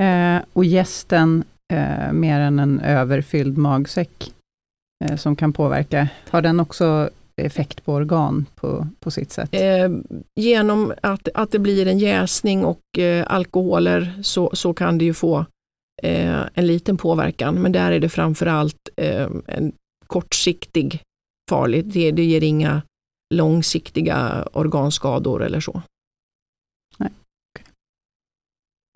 Eh, 0.00 0.44
och 0.52 0.64
gästen, 0.64 1.44
eh, 1.72 2.12
mer 2.12 2.40
än 2.40 2.58
en 2.58 2.80
överfylld 2.80 3.58
magsäck, 3.58 4.32
som 5.16 5.36
kan 5.36 5.52
påverka, 5.52 6.08
har 6.30 6.42
den 6.42 6.60
också 6.60 7.10
effekt 7.36 7.84
på 7.84 7.92
organ 7.92 8.46
på, 8.54 8.86
på 9.00 9.10
sitt 9.10 9.32
sätt? 9.32 9.48
Eh, 9.52 9.90
genom 10.34 10.92
att, 11.02 11.28
att 11.34 11.50
det 11.50 11.58
blir 11.58 11.86
en 11.86 11.98
jäsning 11.98 12.64
och 12.64 12.98
eh, 12.98 13.24
alkoholer 13.28 14.22
så, 14.22 14.50
så 14.52 14.74
kan 14.74 14.98
det 14.98 15.04
ju 15.04 15.14
få 15.14 15.46
eh, 16.02 16.40
en 16.54 16.66
liten 16.66 16.96
påverkan, 16.96 17.54
men 17.54 17.72
där 17.72 17.92
är 17.92 18.00
det 18.00 18.08
framförallt 18.08 18.88
eh, 18.96 19.28
en 19.46 19.72
kortsiktig 20.06 21.02
farligt. 21.50 21.92
Det, 21.92 22.10
det 22.10 22.24
ger 22.24 22.42
inga 22.42 22.82
långsiktiga 23.34 24.48
organskador 24.52 25.44
eller 25.44 25.60
så. 25.60 25.82
Nej. 26.98 27.10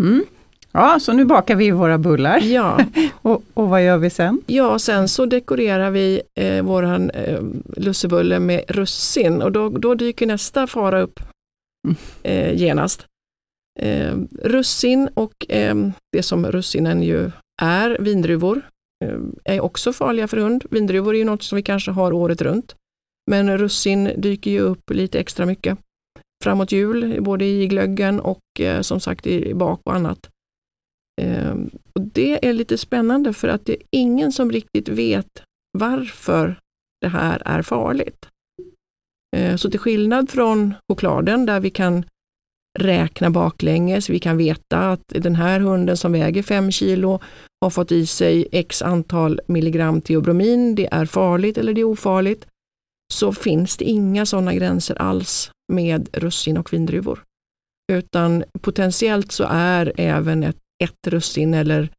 Mm. 0.02 0.24
Ja, 0.72 1.00
så 1.00 1.12
nu 1.12 1.24
bakar 1.24 1.56
vi 1.56 1.70
våra 1.70 1.98
bullar. 1.98 2.40
Ja. 2.40 2.78
och, 3.22 3.42
och 3.54 3.68
vad 3.68 3.84
gör 3.84 3.98
vi 3.98 4.10
sen? 4.10 4.42
Ja, 4.46 4.78
sen 4.78 5.08
så 5.08 5.26
dekorerar 5.26 5.90
vi 5.90 6.22
eh, 6.34 6.62
våran 6.62 7.10
eh, 7.10 7.42
lussebulle 7.76 8.40
med 8.40 8.64
russin 8.68 9.42
och 9.42 9.52
då, 9.52 9.68
då 9.68 9.94
dyker 9.94 10.26
nästa 10.26 10.66
fara 10.66 11.00
upp 11.00 11.20
mm. 11.88 11.96
eh, 12.22 12.54
genast. 12.54 13.06
Eh, 13.80 14.16
russin 14.42 15.08
och 15.14 15.32
eh, 15.48 15.74
det 16.12 16.22
som 16.22 16.46
russinen 16.46 17.02
ju 17.02 17.30
är, 17.62 17.96
vindruvor, 18.00 18.62
eh, 19.04 19.18
är 19.44 19.60
också 19.60 19.92
farliga 19.92 20.28
för 20.28 20.36
hund. 20.36 20.64
Vindruvor 20.70 21.14
är 21.14 21.18
ju 21.18 21.24
något 21.24 21.42
som 21.42 21.56
vi 21.56 21.62
kanske 21.62 21.90
har 21.90 22.12
året 22.12 22.42
runt. 22.42 22.74
Men 23.30 23.58
russin 23.58 24.10
dyker 24.16 24.50
ju 24.50 24.60
upp 24.60 24.90
lite 24.90 25.18
extra 25.20 25.46
mycket 25.46 25.78
framåt 26.44 26.72
jul, 26.72 27.22
både 27.22 27.44
i 27.44 27.66
glöggen 27.66 28.20
och 28.20 28.60
eh, 28.60 28.80
som 28.80 29.00
sagt 29.00 29.26
i 29.26 29.54
bak 29.54 29.80
och 29.84 29.94
annat. 29.94 30.28
Eh, 31.20 31.54
och 31.94 32.00
Det 32.00 32.46
är 32.46 32.52
lite 32.52 32.78
spännande 32.78 33.32
för 33.32 33.48
att 33.48 33.66
det 33.66 33.72
är 33.72 33.82
ingen 33.90 34.32
som 34.32 34.52
riktigt 34.52 34.88
vet 34.88 35.42
varför 35.78 36.58
det 37.00 37.08
här 37.08 37.42
är 37.44 37.62
farligt. 37.62 38.26
Eh, 39.36 39.56
så 39.56 39.70
till 39.70 39.80
skillnad 39.80 40.30
från 40.30 40.74
chokladen 40.88 41.46
där 41.46 41.60
vi 41.60 41.70
kan 41.70 42.04
räkna 42.78 43.30
baklänges, 43.30 44.10
vi 44.10 44.18
kan 44.18 44.36
veta 44.36 44.78
att 44.78 45.02
den 45.06 45.34
här 45.34 45.60
hunden 45.60 45.96
som 45.96 46.12
väger 46.12 46.42
5 46.42 46.70
kilo 46.70 47.20
har 47.60 47.70
fått 47.70 47.92
i 47.92 48.06
sig 48.06 48.48
x 48.52 48.82
antal 48.82 49.40
milligram 49.46 50.00
teobromin, 50.00 50.74
det 50.74 50.86
är 50.86 51.06
farligt 51.06 51.58
eller 51.58 51.74
det 51.74 51.80
är 51.80 51.84
ofarligt, 51.84 52.46
så 53.12 53.32
finns 53.32 53.76
det 53.76 53.84
inga 53.84 54.26
sådana 54.26 54.54
gränser 54.54 54.94
alls 55.02 55.50
med 55.72 56.08
russin 56.12 56.56
och 56.56 56.72
vindruvor. 56.72 57.22
Utan 57.92 58.44
potentiellt 58.60 59.32
så 59.32 59.44
är 59.50 59.92
även 59.96 60.42
ett, 60.42 60.56
ett 60.84 61.06
russin 61.06 61.54
eller 61.54 61.90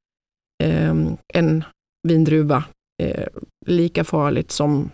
eh, 0.64 0.96
en 1.34 1.64
vindruva 2.08 2.64
eh, 3.04 3.28
lika 3.66 4.04
farligt 4.04 4.52
som 4.52 4.90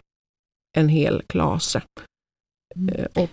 en 0.78 0.90
hel 0.90 1.22
klase. 1.22 1.82
Mm. 2.76 2.96
Eh, 2.96 3.24
och, 3.24 3.30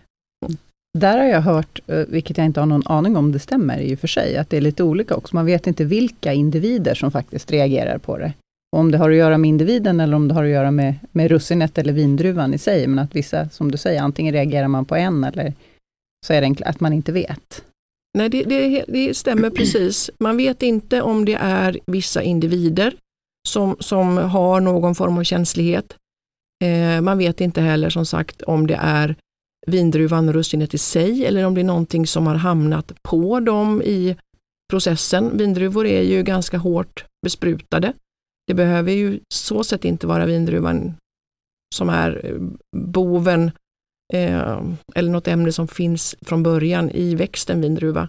där 0.99 1.19
har 1.19 1.25
jag 1.25 1.41
hört, 1.41 1.81
eh, 1.87 2.05
vilket 2.09 2.39
jag 2.39 2.47
inte 2.47 2.61
har 2.61 2.67
någon 2.67 2.87
aning 2.87 3.17
om 3.17 3.33
det 3.33 3.39
stämmer 3.39 3.79
i 3.79 3.95
och 3.95 3.99
för 3.99 4.09
sig, 4.09 4.37
att 4.37 4.51
det 4.51 4.57
är 4.57 4.61
lite 4.61 4.83
olika 4.83 5.15
också. 5.15 5.37
Man 5.37 5.47
vet 5.47 5.67
inte 5.67 5.85
vilka 5.85 6.33
individer 6.33 6.95
som 6.95 7.11
faktiskt 7.11 7.51
reagerar 7.51 7.99
på 7.99 8.19
det. 8.19 8.33
Och 8.73 8.79
om 8.79 8.91
det 8.91 8.99
har 8.99 9.11
att 9.11 9.17
göra 9.17 9.39
med 9.39 9.49
individen 9.49 10.01
eller 10.01 10.17
om 10.17 10.29
det 10.29 10.35
har 10.35 10.45
att 10.45 10.51
göra 10.51 10.71
med, 10.71 10.95
med 11.13 11.31
russinet 11.31 11.79
eller 11.79 11.93
vindruvan 11.93 12.55
i 12.55 12.59
sig. 12.59 12.87
Men 12.87 12.99
att 12.99 13.17
vissa, 13.17 13.49
som 13.49 13.71
du 13.71 13.79
säger, 13.79 14.03
antingen 14.03 14.33
reagerar 14.33 14.69
man 14.69 14.85
på 14.85 14.97
en 14.97 15.25
eller 15.25 15.53
så 16.27 16.33
är 16.33 16.41
det 16.41 16.63
att 16.65 16.81
man 16.81 16.93
inte 16.93 17.13
vet. 17.13 17.65
Nej, 18.19 18.29
det, 18.29 18.45
det, 18.45 18.85
det 18.89 19.15
stämmer 19.15 19.51
precis. 19.51 20.11
Man 20.21 20.37
vet 20.37 20.63
inte 20.63 21.03
om 21.03 21.25
det 21.25 21.35
är 21.35 21.79
vissa 21.87 22.23
individer 22.23 22.95
som, 23.49 23.77
som 23.81 24.17
har 24.17 24.61
någon 24.61 24.95
form 24.95 25.19
av 25.19 25.23
känslighet. 25.25 25.97
Eh, 26.65 27.01
man 27.01 27.19
vet 27.19 27.41
inte 27.41 27.61
heller 27.61 27.91
som 27.91 28.07
sagt 28.07 28.43
om 28.43 28.67
det 28.67 28.79
är 28.81 29.17
vindruvan 29.67 30.29
och 30.29 30.35
russinet 30.35 30.75
i 30.75 30.79
sig 30.79 31.27
eller 31.27 31.45
om 31.45 31.55
det 31.55 31.61
är 31.61 31.65
någonting 31.65 32.07
som 32.07 32.27
har 32.27 32.35
hamnat 32.35 32.93
på 33.03 33.41
dem 33.41 33.83
i 33.83 34.17
processen. 34.71 35.39
Vindruvor 35.39 35.87
är 35.87 36.03
ju 36.03 36.23
ganska 36.23 36.59
hårt 36.59 37.05
besprutade. 37.23 37.93
Det 38.47 38.55
behöver 38.55 38.93
ju 38.93 39.21
så 39.35 39.65
sätt 39.65 39.85
inte 39.85 40.07
vara 40.07 40.27
vindruvan 40.27 40.95
som 41.75 41.89
är 41.89 42.39
boven 42.77 43.51
eh, 44.13 44.63
eller 44.95 45.11
något 45.11 45.29
ämne 45.29 45.53
som 45.53 45.69
finns 45.69 46.17
från 46.21 46.43
början 46.43 46.91
i 46.91 47.15
växten 47.15 47.61
vindruva. 47.61 48.09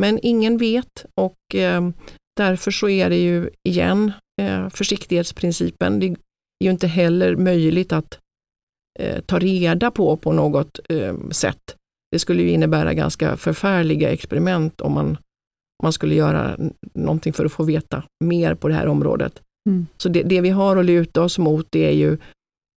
Men 0.00 0.18
ingen 0.22 0.58
vet 0.58 1.06
och 1.14 1.54
eh, 1.54 1.88
därför 2.36 2.70
så 2.70 2.88
är 2.88 3.10
det 3.10 3.18
ju 3.18 3.50
igen 3.68 4.12
eh, 4.42 4.68
försiktighetsprincipen. 4.68 6.00
Det 6.00 6.06
är 6.06 6.16
ju 6.64 6.70
inte 6.70 6.86
heller 6.86 7.36
möjligt 7.36 7.92
att 7.92 8.18
eh, 8.98 9.20
ta 9.20 9.38
reda 9.38 9.90
på 9.90 10.16
på 10.16 10.32
något 10.32 10.80
eh, 10.88 11.14
sätt. 11.30 11.76
Det 12.10 12.18
skulle 12.18 12.42
ju 12.42 12.50
innebära 12.50 12.94
ganska 12.94 13.36
förfärliga 13.36 14.10
experiment 14.10 14.80
om 14.80 14.92
man, 14.92 15.18
man 15.82 15.92
skulle 15.92 16.14
göra 16.14 16.56
någonting 16.94 17.32
för 17.32 17.44
att 17.44 17.52
få 17.52 17.64
veta 17.64 18.02
mer 18.24 18.54
på 18.54 18.68
det 18.68 18.74
här 18.74 18.86
området. 18.86 19.40
Mm. 19.68 19.86
Så 19.96 20.08
det, 20.08 20.22
det, 20.22 20.40
vi 20.40 20.50
har 20.50 20.76
att 20.76 20.84
luta 20.84 21.22
oss 21.22 21.38
mot 21.38 21.66
det 21.70 21.86
är 21.86 21.94
ju 21.94 22.18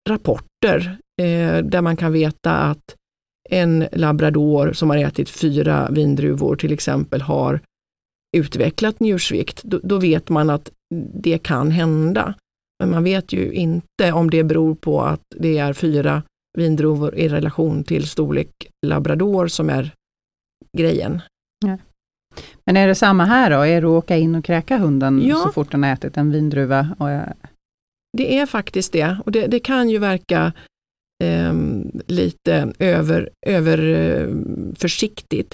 rapporter 0.10 0.98
eh, 1.22 1.58
där 1.58 1.82
man 1.82 1.98
kan 1.98 2.12
veta 2.12 2.58
att 2.58 2.96
en 3.50 3.88
labrador 3.92 4.74
som 4.74 4.90
har 4.90 4.98
ätit 4.98 5.30
fyra 5.30 5.90
vindruvor 5.92 6.56
till 6.56 6.74
exempel 6.74 7.22
har 7.22 7.60
utvecklat 8.38 9.00
njursvikt. 9.00 9.64
Då, 9.64 9.80
då 9.84 9.98
vet 9.98 10.30
man 10.30 10.50
att 10.50 10.72
det 11.14 11.38
kan 11.38 11.72
hända. 11.72 12.34
Men 12.80 12.92
man 12.92 13.04
vet 13.04 13.34
ju 13.34 13.54
inte 13.54 14.12
om 14.12 14.30
det 14.30 14.44
beror 14.44 14.76
på 14.76 15.02
att 15.02 15.22
det 15.36 15.58
är 15.58 15.74
fyra 15.74 16.24
vindruvor 16.58 17.16
i 17.16 17.30
relation 17.30 17.84
till 17.84 18.08
storlek 18.08 18.50
labrador 18.86 19.48
som 19.48 19.70
är 19.70 19.94
grejen. 20.78 21.22
Ja. 21.66 21.78
Men 22.66 22.78
är 22.78 22.88
det 22.88 22.96
samma 22.96 23.26
här 23.26 23.50
då? 23.50 23.62
Är 23.62 23.82
det 23.82 23.88
att 23.88 24.04
åka 24.04 24.18
in 24.18 24.36
och 24.36 24.46
kräka 24.46 24.78
hunden 24.78 25.22
ja. 25.22 25.36
så 25.36 25.52
fort 25.52 25.72
den 25.72 25.84
har 25.84 25.94
ätit 25.94 26.18
en 26.18 26.32
vindruva? 26.32 26.96
Det 28.18 28.38
är 28.38 28.46
faktiskt 28.46 28.94
det 28.94 29.18
och 29.26 29.32
det, 29.32 29.48
det 29.48 29.60
kan 29.60 29.90
ju 29.90 29.98
verka 29.98 30.54
eh, 31.26 31.54
lite 32.08 32.74
över, 32.80 33.30
över 33.46 33.80
eh. 33.94 35.46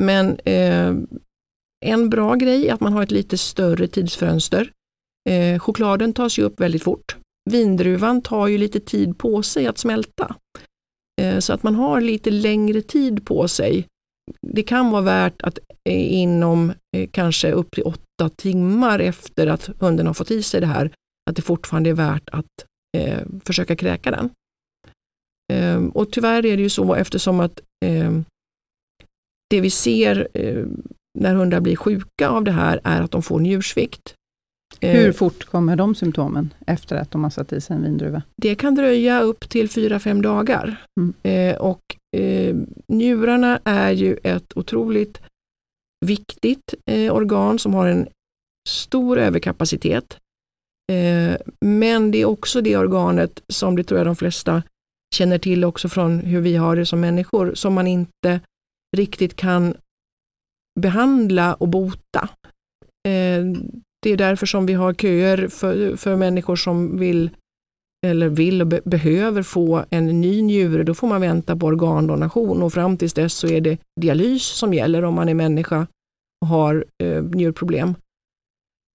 Men 0.00 0.38
eh, 0.44 0.94
en 1.86 2.10
bra 2.10 2.34
grej 2.34 2.68
är 2.68 2.74
att 2.74 2.80
man 2.80 2.92
har 2.92 3.02
ett 3.02 3.10
lite 3.10 3.38
större 3.38 3.86
tidsfönster. 3.86 4.70
Eh, 5.30 5.58
chokladen 5.58 6.12
tas 6.12 6.38
ju 6.38 6.42
upp 6.42 6.60
väldigt 6.60 6.82
fort. 6.82 7.16
Vindruvan 7.50 8.22
tar 8.22 8.46
ju 8.46 8.58
lite 8.58 8.80
tid 8.80 9.18
på 9.18 9.42
sig 9.42 9.66
att 9.66 9.78
smälta. 9.78 10.36
Eh, 11.20 11.38
så 11.38 11.52
att 11.52 11.62
man 11.62 11.74
har 11.74 12.00
lite 12.00 12.30
längre 12.30 12.82
tid 12.82 13.26
på 13.26 13.48
sig. 13.48 13.86
Det 14.46 14.62
kan 14.62 14.90
vara 14.90 15.02
värt 15.02 15.42
att 15.42 15.58
eh, 15.88 16.12
inom 16.12 16.72
eh, 16.96 17.08
kanske 17.12 17.52
upp 17.52 17.70
till 17.70 17.84
åtta 17.84 18.28
timmar 18.36 18.98
efter 18.98 19.46
att 19.46 19.70
hunden 19.78 20.06
har 20.06 20.14
fått 20.14 20.30
i 20.30 20.42
sig 20.42 20.60
det 20.60 20.66
här, 20.66 20.90
att 21.30 21.36
det 21.36 21.42
fortfarande 21.42 21.90
är 21.90 21.94
värt 21.94 22.28
att 22.32 22.46
eh, 22.96 23.18
försöka 23.44 23.76
kräka 23.76 24.10
den. 24.10 24.30
Eh, 25.50 25.84
och 25.94 26.10
tyvärr 26.10 26.46
är 26.46 26.56
det 26.56 26.62
ju 26.62 26.68
så 26.68 26.94
eftersom 26.94 27.40
att 27.40 27.60
det 29.50 29.60
vi 29.60 29.70
ser 29.70 30.28
när 31.18 31.34
hundar 31.34 31.60
blir 31.60 31.76
sjuka 31.76 32.28
av 32.28 32.44
det 32.44 32.52
här 32.52 32.80
är 32.84 33.02
att 33.02 33.10
de 33.10 33.22
får 33.22 33.40
njursvikt. 33.40 34.14
Hur 34.80 35.12
fort 35.12 35.44
kommer 35.44 35.76
de 35.76 35.94
symptomen 35.94 36.54
efter 36.66 36.96
att 36.96 37.10
de 37.10 37.22
har 37.22 37.30
satt 37.30 37.52
i 37.52 37.60
sig 37.60 37.76
en 37.76 37.82
vindruva? 37.82 38.22
Det 38.36 38.54
kan 38.54 38.74
dröja 38.74 39.20
upp 39.20 39.48
till 39.48 39.68
4-5 39.68 40.22
dagar. 40.22 40.76
Mm. 41.00 41.56
Och 41.60 41.96
njurarna 42.88 43.60
är 43.64 43.90
ju 43.90 44.16
ett 44.22 44.56
otroligt 44.56 45.20
viktigt 46.06 46.74
eh, 46.86 47.14
organ 47.14 47.58
som 47.58 47.74
har 47.74 47.88
en 47.88 48.08
stor 48.68 49.18
överkapacitet. 49.18 50.18
Men 51.60 52.10
det 52.10 52.18
är 52.18 52.24
också 52.24 52.60
det 52.60 52.76
organet 52.76 53.42
som 53.48 53.76
det 53.76 53.84
tror 53.84 54.00
jag 54.00 54.06
de 54.06 54.16
flesta 54.16 54.62
känner 55.14 55.38
till 55.38 55.64
också 55.64 55.88
från 55.88 56.20
hur 56.20 56.40
vi 56.40 56.56
har 56.56 56.76
det 56.76 56.86
som 56.86 57.00
människor, 57.00 57.54
som 57.54 57.74
man 57.74 57.86
inte 57.86 58.40
riktigt 58.96 59.36
kan 59.36 59.74
behandla 60.80 61.54
och 61.54 61.68
bota. 61.68 62.28
Eh, 63.08 63.44
det 64.02 64.10
är 64.10 64.16
därför 64.16 64.46
som 64.46 64.66
vi 64.66 64.72
har 64.72 64.94
köer 64.94 65.48
för, 65.48 65.96
för 65.96 66.16
människor 66.16 66.56
som 66.56 66.98
vill 66.98 67.30
eller 68.06 68.28
vill 68.28 68.60
och 68.60 68.66
be 68.66 68.80
behöver 68.84 69.42
få 69.42 69.84
en 69.90 70.20
ny 70.20 70.42
njure, 70.42 70.82
då 70.82 70.94
får 70.94 71.08
man 71.08 71.20
vänta 71.20 71.56
på 71.56 71.66
organdonation 71.66 72.62
och 72.62 72.72
fram 72.72 72.96
tills 72.96 73.14
dess 73.14 73.34
så 73.34 73.46
är 73.46 73.60
det 73.60 73.78
dialys 74.00 74.42
som 74.42 74.74
gäller 74.74 75.04
om 75.04 75.14
man 75.14 75.28
är 75.28 75.34
människa 75.34 75.86
och 76.42 76.48
har 76.48 76.84
eh, 77.02 77.22
njurproblem. 77.22 77.94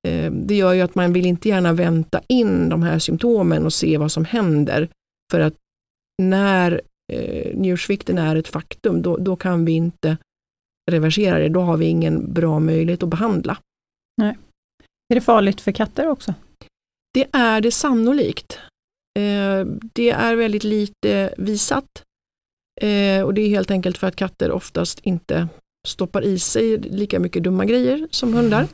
Eh, 0.08 0.32
det 0.32 0.56
gör 0.56 0.74
ju 0.74 0.82
att 0.82 0.96
man 0.96 1.14
vill 1.14 1.26
inte 1.26 1.50
gärna 1.50 1.74
vänta 1.74 2.22
in 2.28 2.70
de 2.70 2.84
här 2.84 3.00
symptomen 3.00 3.66
och 3.66 3.74
se 3.74 3.98
vad 3.98 4.12
som 4.12 4.26
händer. 4.26 4.90
För 5.32 5.40
att 5.40 5.54
när 6.22 6.82
eh, 7.14 7.58
njursvikten 7.58 8.18
är 8.18 8.36
ett 8.36 8.48
faktum, 8.48 9.02
då, 9.02 9.18
då 9.18 9.36
kan 9.36 9.66
vi 9.66 9.72
inte 9.72 10.18
reversera 10.92 11.40
det. 11.40 11.50
Då 11.50 11.62
har 11.62 11.78
vi 11.78 11.86
ingen 11.86 12.34
bra 12.34 12.60
möjlighet 12.60 13.04
att 13.04 13.10
behandla. 13.10 13.58
Nej. 14.22 14.38
Är 15.10 15.16
det 15.16 15.22
farligt 15.22 15.62
för 15.62 15.72
katter 15.72 16.08
också? 16.08 16.34
Det 17.14 17.28
är 17.32 17.62
det 17.62 17.72
sannolikt. 17.72 18.60
Eh, 19.20 19.66
det 19.94 20.10
är 20.10 20.36
väldigt 20.36 20.64
lite 20.64 21.34
visat. 21.38 22.04
Eh, 22.82 23.24
och 23.24 23.34
det 23.34 23.42
är 23.42 23.50
helt 23.50 23.72
enkelt 23.72 23.98
för 23.98 24.08
att 24.08 24.16
katter 24.16 24.52
oftast 24.52 25.00
inte 25.00 25.48
stoppar 25.88 26.22
i 26.22 26.40
sig 26.40 26.78
lika 26.78 27.20
mycket 27.20 27.44
dumma 27.44 27.66
grejer 27.66 28.08
som 28.12 28.34
hundar. 28.34 28.68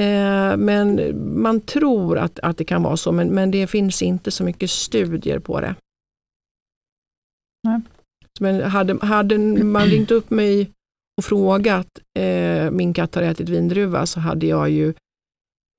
Eh, 0.00 0.56
men 0.56 1.14
man 1.42 1.60
tror 1.60 2.18
att, 2.18 2.38
att 2.38 2.58
det 2.58 2.64
kan 2.64 2.82
vara 2.82 2.96
så, 2.96 3.12
men, 3.12 3.28
men 3.28 3.50
det 3.50 3.66
finns 3.66 4.02
inte 4.02 4.30
så 4.30 4.44
mycket 4.44 4.70
studier 4.70 5.38
på 5.38 5.60
det. 5.60 5.74
Nej. 7.66 7.80
Men 8.40 8.62
hade, 8.62 9.06
hade 9.06 9.38
man 9.64 9.86
ringt 9.86 10.10
upp 10.10 10.30
mig 10.30 10.70
och 11.18 11.24
frågat, 11.24 11.98
eh, 12.18 12.70
min 12.70 12.94
katt 12.94 13.14
har 13.14 13.22
ätit 13.22 13.48
vindruva, 13.48 14.06
så 14.06 14.20
hade 14.20 14.46
jag 14.46 14.70
ju 14.70 14.94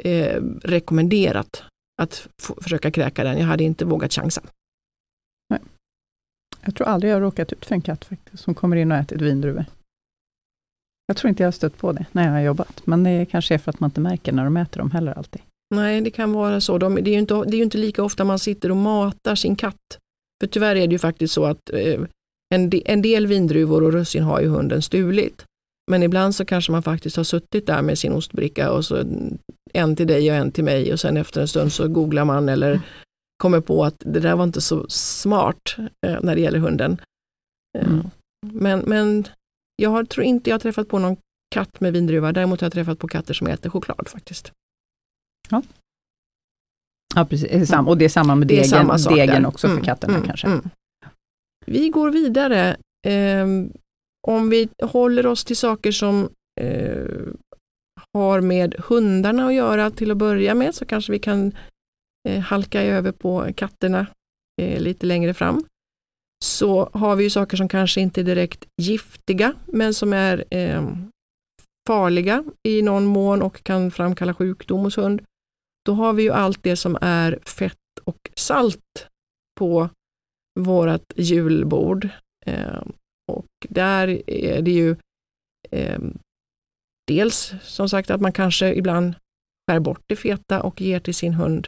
eh, 0.04 0.42
rekommenderat 0.64 1.64
att 2.02 2.28
försöka 2.62 2.92
kräka 2.92 3.24
den. 3.24 3.38
Jag 3.38 3.46
hade 3.46 3.64
inte 3.64 3.86
vågat 3.86 4.14
chansa. 4.14 4.42
Nej. 5.50 5.60
Jag 6.62 6.76
tror 6.76 6.88
aldrig 6.88 7.12
jag 7.12 7.16
har 7.16 7.22
råkat 7.22 7.54
ut 7.54 7.66
för 7.66 7.76
en 7.76 7.82
katt 7.82 8.06
faktiskt, 8.06 8.44
som 8.44 8.56
kommer 8.56 8.76
in 8.76 8.92
och 8.92 8.98
ätit 8.98 9.22
vindruvor. 9.22 9.66
Jag 11.08 11.18
tror 11.18 11.30
inte 11.30 11.44
jag 11.44 11.48
har 11.48 11.52
stött 11.52 11.78
på 11.78 11.92
det 11.92 12.06
när 12.12 12.26
jag 12.26 12.32
har 12.32 12.42
jobbat, 12.42 12.82
men 12.86 13.04
det 13.04 13.26
kanske 13.26 13.54
är 13.54 13.58
för 13.58 13.70
att 13.70 13.80
man 13.80 13.88
inte 13.88 14.02
märker 14.02 14.32
när 14.32 14.44
de 14.44 14.58
äter 14.58 14.80
dem 14.80 14.92
heller 14.92 15.14
alltid. 15.14 15.42
Nej, 15.76 16.02
det 16.02 16.12
kan 16.12 16.34
vara 16.34 16.62
så. 16.62 16.78
De, 16.78 16.96
det, 16.96 17.12
är 17.12 17.18
inte, 17.18 17.34
det 17.34 17.56
är 17.56 17.58
ju 17.58 17.64
inte 17.64 17.78
lika 17.78 18.04
ofta 18.04 18.24
man 18.24 18.40
sitter 18.40 18.72
och 18.72 18.78
matar 18.78 19.36
sin 19.36 19.56
katt. 19.56 19.98
För 20.42 20.48
tyvärr 20.48 20.76
är 20.76 20.88
det 20.88 20.94
ju 20.94 21.00
faktiskt 21.00 21.34
så 21.34 21.46
att 21.46 21.70
eh, 21.74 22.02
en, 22.56 22.70
de, 22.70 22.84
en 22.86 23.02
del 23.02 23.28
vindruvor 23.28 23.84
och 23.84 23.94
russin 23.94 24.24
har 24.24 24.42
ju 24.42 24.48
hunden 24.48 24.82
stulit. 24.82 25.46
Men 25.92 26.04
ibland 26.04 26.36
så 26.36 26.46
kanske 26.46 26.72
man 26.72 26.84
faktiskt 26.84 27.18
har 27.18 27.24
suttit 27.24 27.68
där 27.68 27.82
med 27.82 28.00
sin 28.00 28.14
ostbricka 28.14 28.72
och 28.72 28.86
så 28.86 29.04
en 29.74 29.96
till 29.96 30.08
dig 30.08 30.32
och 30.32 30.38
en 30.38 30.52
till 30.52 30.64
mig 30.64 30.94
och 30.94 31.00
sen 31.00 31.18
efter 31.18 31.42
en 31.42 31.48
stund 31.48 31.74
så 31.74 31.88
googlar 31.88 32.26
man 32.26 32.50
eller 32.50 32.82
kommer 33.44 33.62
på 33.62 33.84
att 33.84 33.96
det 34.00 34.20
där 34.20 34.36
var 34.36 34.44
inte 34.44 34.62
så 34.62 34.86
smart 34.90 35.76
eh, 36.06 36.18
när 36.22 36.36
det 36.36 36.42
gäller 36.42 36.60
hunden. 36.60 37.02
Eh, 37.78 37.88
Mm. 38.46 38.54
Men, 38.54 38.80
men 38.80 39.28
jag 39.76 39.90
har, 39.90 40.04
tror 40.04 40.26
inte 40.26 40.50
jag 40.50 40.54
har 40.54 40.60
träffat 40.60 40.88
på 40.88 41.00
någon 41.00 41.18
katt 41.56 41.82
med 41.82 41.94
vindruva, 41.94 42.32
däremot 42.32 42.62
har 42.62 42.66
jag 42.66 42.74
träffat 42.74 43.00
på 43.00 43.08
katter 43.08 43.34
som 43.34 43.48
äter 43.48 43.70
choklad 43.70 44.08
faktiskt. 44.08 44.52
Ja, 45.50 45.62
precis. 47.16 47.50
Det 47.50 47.56
är 47.58 47.66
sam- 47.66 47.88
och 47.88 47.98
det 47.98 48.06
är 48.06 48.10
samma 48.10 48.36
med 48.36 48.48
degen, 48.48 48.66
samma 48.66 48.98
degen 48.98 49.46
också 49.46 49.68
för 49.68 49.74
Mm, 49.74 49.86
katterna 49.86 50.14
mm, 50.16 50.28
kanske. 50.28 50.48
mm. 50.48 50.70
Vi 51.66 51.90
går 51.90 52.12
vidare. 52.12 52.78
Ehm, 53.08 53.72
om 54.28 54.50
vi 54.50 54.70
håller 54.84 55.26
oss 55.26 55.46
till 55.46 55.58
saker 55.58 55.92
som 55.92 56.30
eh, 56.62 57.06
har 58.14 58.42
med 58.42 58.76
hundarna 58.78 59.48
att 59.48 59.54
göra 59.54 59.92
till 59.92 60.12
att 60.12 60.18
börja 60.18 60.56
med 60.56 60.76
så 60.76 60.86
kanske 60.86 61.12
vi 61.12 61.20
kan 61.20 61.52
eh, 62.30 62.40
halka 62.40 62.82
över 62.82 63.12
på 63.12 63.48
katterna 63.56 64.08
eh, 64.62 64.80
lite 64.82 65.06
längre 65.06 65.34
fram. 65.34 65.64
Så 66.46 66.90
har 66.94 67.16
vi 67.16 67.24
ju 67.24 67.30
saker 67.30 67.58
som 67.58 67.68
kanske 67.70 68.02
inte 68.02 68.22
är 68.22 68.26
direkt 68.26 68.66
giftiga 68.82 69.54
men 69.66 69.94
som 69.94 70.14
är 70.14 70.44
eh, 70.50 70.88
farliga 71.88 72.44
i 72.68 72.82
någon 72.82 73.06
mån 73.06 73.42
och 73.42 73.64
kan 73.64 73.92
framkalla 73.92 74.34
sjukdom 74.34 74.80
hos 74.80 74.98
hund. 74.98 75.22
Då 75.88 75.94
har 75.94 76.14
vi 76.14 76.24
ju 76.24 76.32
allt 76.32 76.64
det 76.64 76.76
som 76.76 76.98
är 77.02 77.40
fett 77.46 78.00
och 78.04 78.30
salt 78.36 79.08
på 79.60 79.90
vårt 80.60 81.14
julbord. 81.16 82.10
Eh, 82.46 82.82
och 83.32 83.48
där 83.70 84.30
är 84.30 84.62
det 84.62 84.72
ju 84.72 84.96
eh, 85.72 86.00
dels 87.08 87.54
som 87.62 87.90
sagt 87.90 88.10
att 88.10 88.22
man 88.22 88.32
kanske 88.32 88.74
ibland 88.74 89.14
skär 89.68 89.80
bort 89.80 90.02
det 90.06 90.16
feta 90.16 90.62
och 90.62 90.82
ger 90.82 91.00
till 91.00 91.16
sin 91.16 91.34
hund 91.34 91.68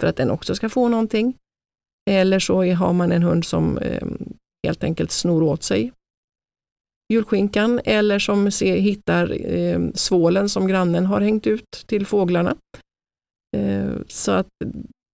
för 0.00 0.08
att 0.08 0.16
den 0.16 0.30
också 0.30 0.54
ska 0.54 0.68
få 0.68 0.88
någonting. 0.88 1.36
Eller 2.10 2.38
så 2.38 2.64
har 2.64 2.92
man 2.92 3.12
en 3.12 3.22
hund 3.22 3.44
som 3.44 3.78
eh, 3.78 4.08
helt 4.66 4.84
enkelt 4.84 5.10
snor 5.10 5.42
åt 5.42 5.62
sig 5.62 5.92
julskinkan 7.12 7.80
eller 7.84 8.18
som 8.18 8.50
ser, 8.50 8.76
hittar 8.76 9.50
eh, 9.50 9.80
svålen 9.94 10.48
som 10.48 10.66
grannen 10.66 11.06
har 11.06 11.20
hängt 11.20 11.46
ut 11.46 11.84
till 11.86 12.06
fåglarna. 12.06 12.56
Eh, 13.54 13.92
så 14.08 14.30
att 14.30 14.46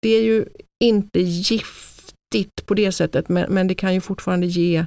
det 0.03 0.09
är 0.09 0.23
ju 0.23 0.45
inte 0.85 1.21
giftigt 1.21 2.67
på 2.67 2.75
det 2.75 2.93
sättet 2.93 3.29
men, 3.29 3.53
men 3.53 3.67
det 3.67 3.75
kan 3.75 3.95
ju 3.95 4.01
fortfarande 4.01 4.47
ge 4.47 4.87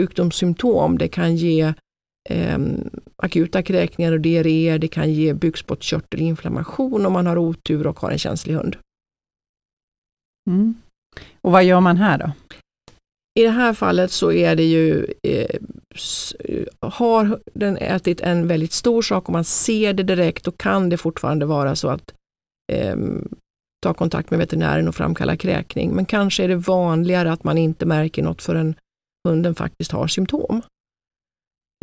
sjukdomssymptom. 0.00 0.98
Det 0.98 1.08
kan 1.08 1.36
ge 1.36 1.74
eh, 2.30 2.58
akuta 3.16 3.62
kräkningar 3.62 4.12
och 4.12 4.20
diarréer, 4.20 4.78
det 4.78 4.88
kan 4.88 5.12
ge 5.12 5.34
bukspottkörtelinflammation 5.34 7.06
om 7.06 7.12
man 7.12 7.26
har 7.26 7.38
otur 7.38 7.86
och 7.86 8.00
har 8.00 8.10
en 8.10 8.18
känslig 8.18 8.54
hund. 8.54 8.76
Mm. 10.50 10.74
Och 11.40 11.52
vad 11.52 11.64
gör 11.64 11.80
man 11.80 11.96
här 11.96 12.18
då? 12.18 12.32
I 13.40 13.42
det 13.42 13.50
här 13.50 13.74
fallet 13.74 14.10
så 14.10 14.32
är 14.32 14.56
det 14.56 14.64
ju, 14.64 15.06
eh, 15.22 15.60
har 16.80 17.40
den 17.54 17.76
ätit 17.76 18.20
en 18.20 18.46
väldigt 18.46 18.72
stor 18.72 19.02
sak 19.02 19.26
och 19.26 19.32
man 19.32 19.44
ser 19.44 19.92
det 19.92 20.02
direkt, 20.02 20.44
då 20.44 20.50
kan 20.50 20.88
det 20.88 20.96
fortfarande 20.96 21.46
vara 21.46 21.76
så 21.76 21.88
att 21.88 22.14
eh, 22.72 22.96
ta 23.82 23.94
kontakt 23.94 24.30
med 24.30 24.38
veterinären 24.38 24.88
och 24.88 24.94
framkalla 24.94 25.36
kräkning. 25.36 25.90
Men 25.90 26.06
kanske 26.06 26.44
är 26.44 26.48
det 26.48 26.56
vanligare 26.56 27.32
att 27.32 27.44
man 27.44 27.58
inte 27.58 27.86
märker 27.86 28.22
något 28.22 28.42
förrän 28.42 28.74
hunden 29.28 29.54
faktiskt 29.54 29.92
har 29.92 30.06
symptom. 30.06 30.62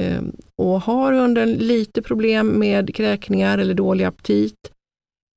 Eh, 0.01 0.21
och 0.55 0.81
har 0.81 1.13
hunden 1.13 1.53
lite 1.53 2.01
problem 2.01 2.47
med 2.47 2.95
kräkningar 2.95 3.57
eller 3.57 3.73
dålig 3.73 4.05
aptit, 4.05 4.55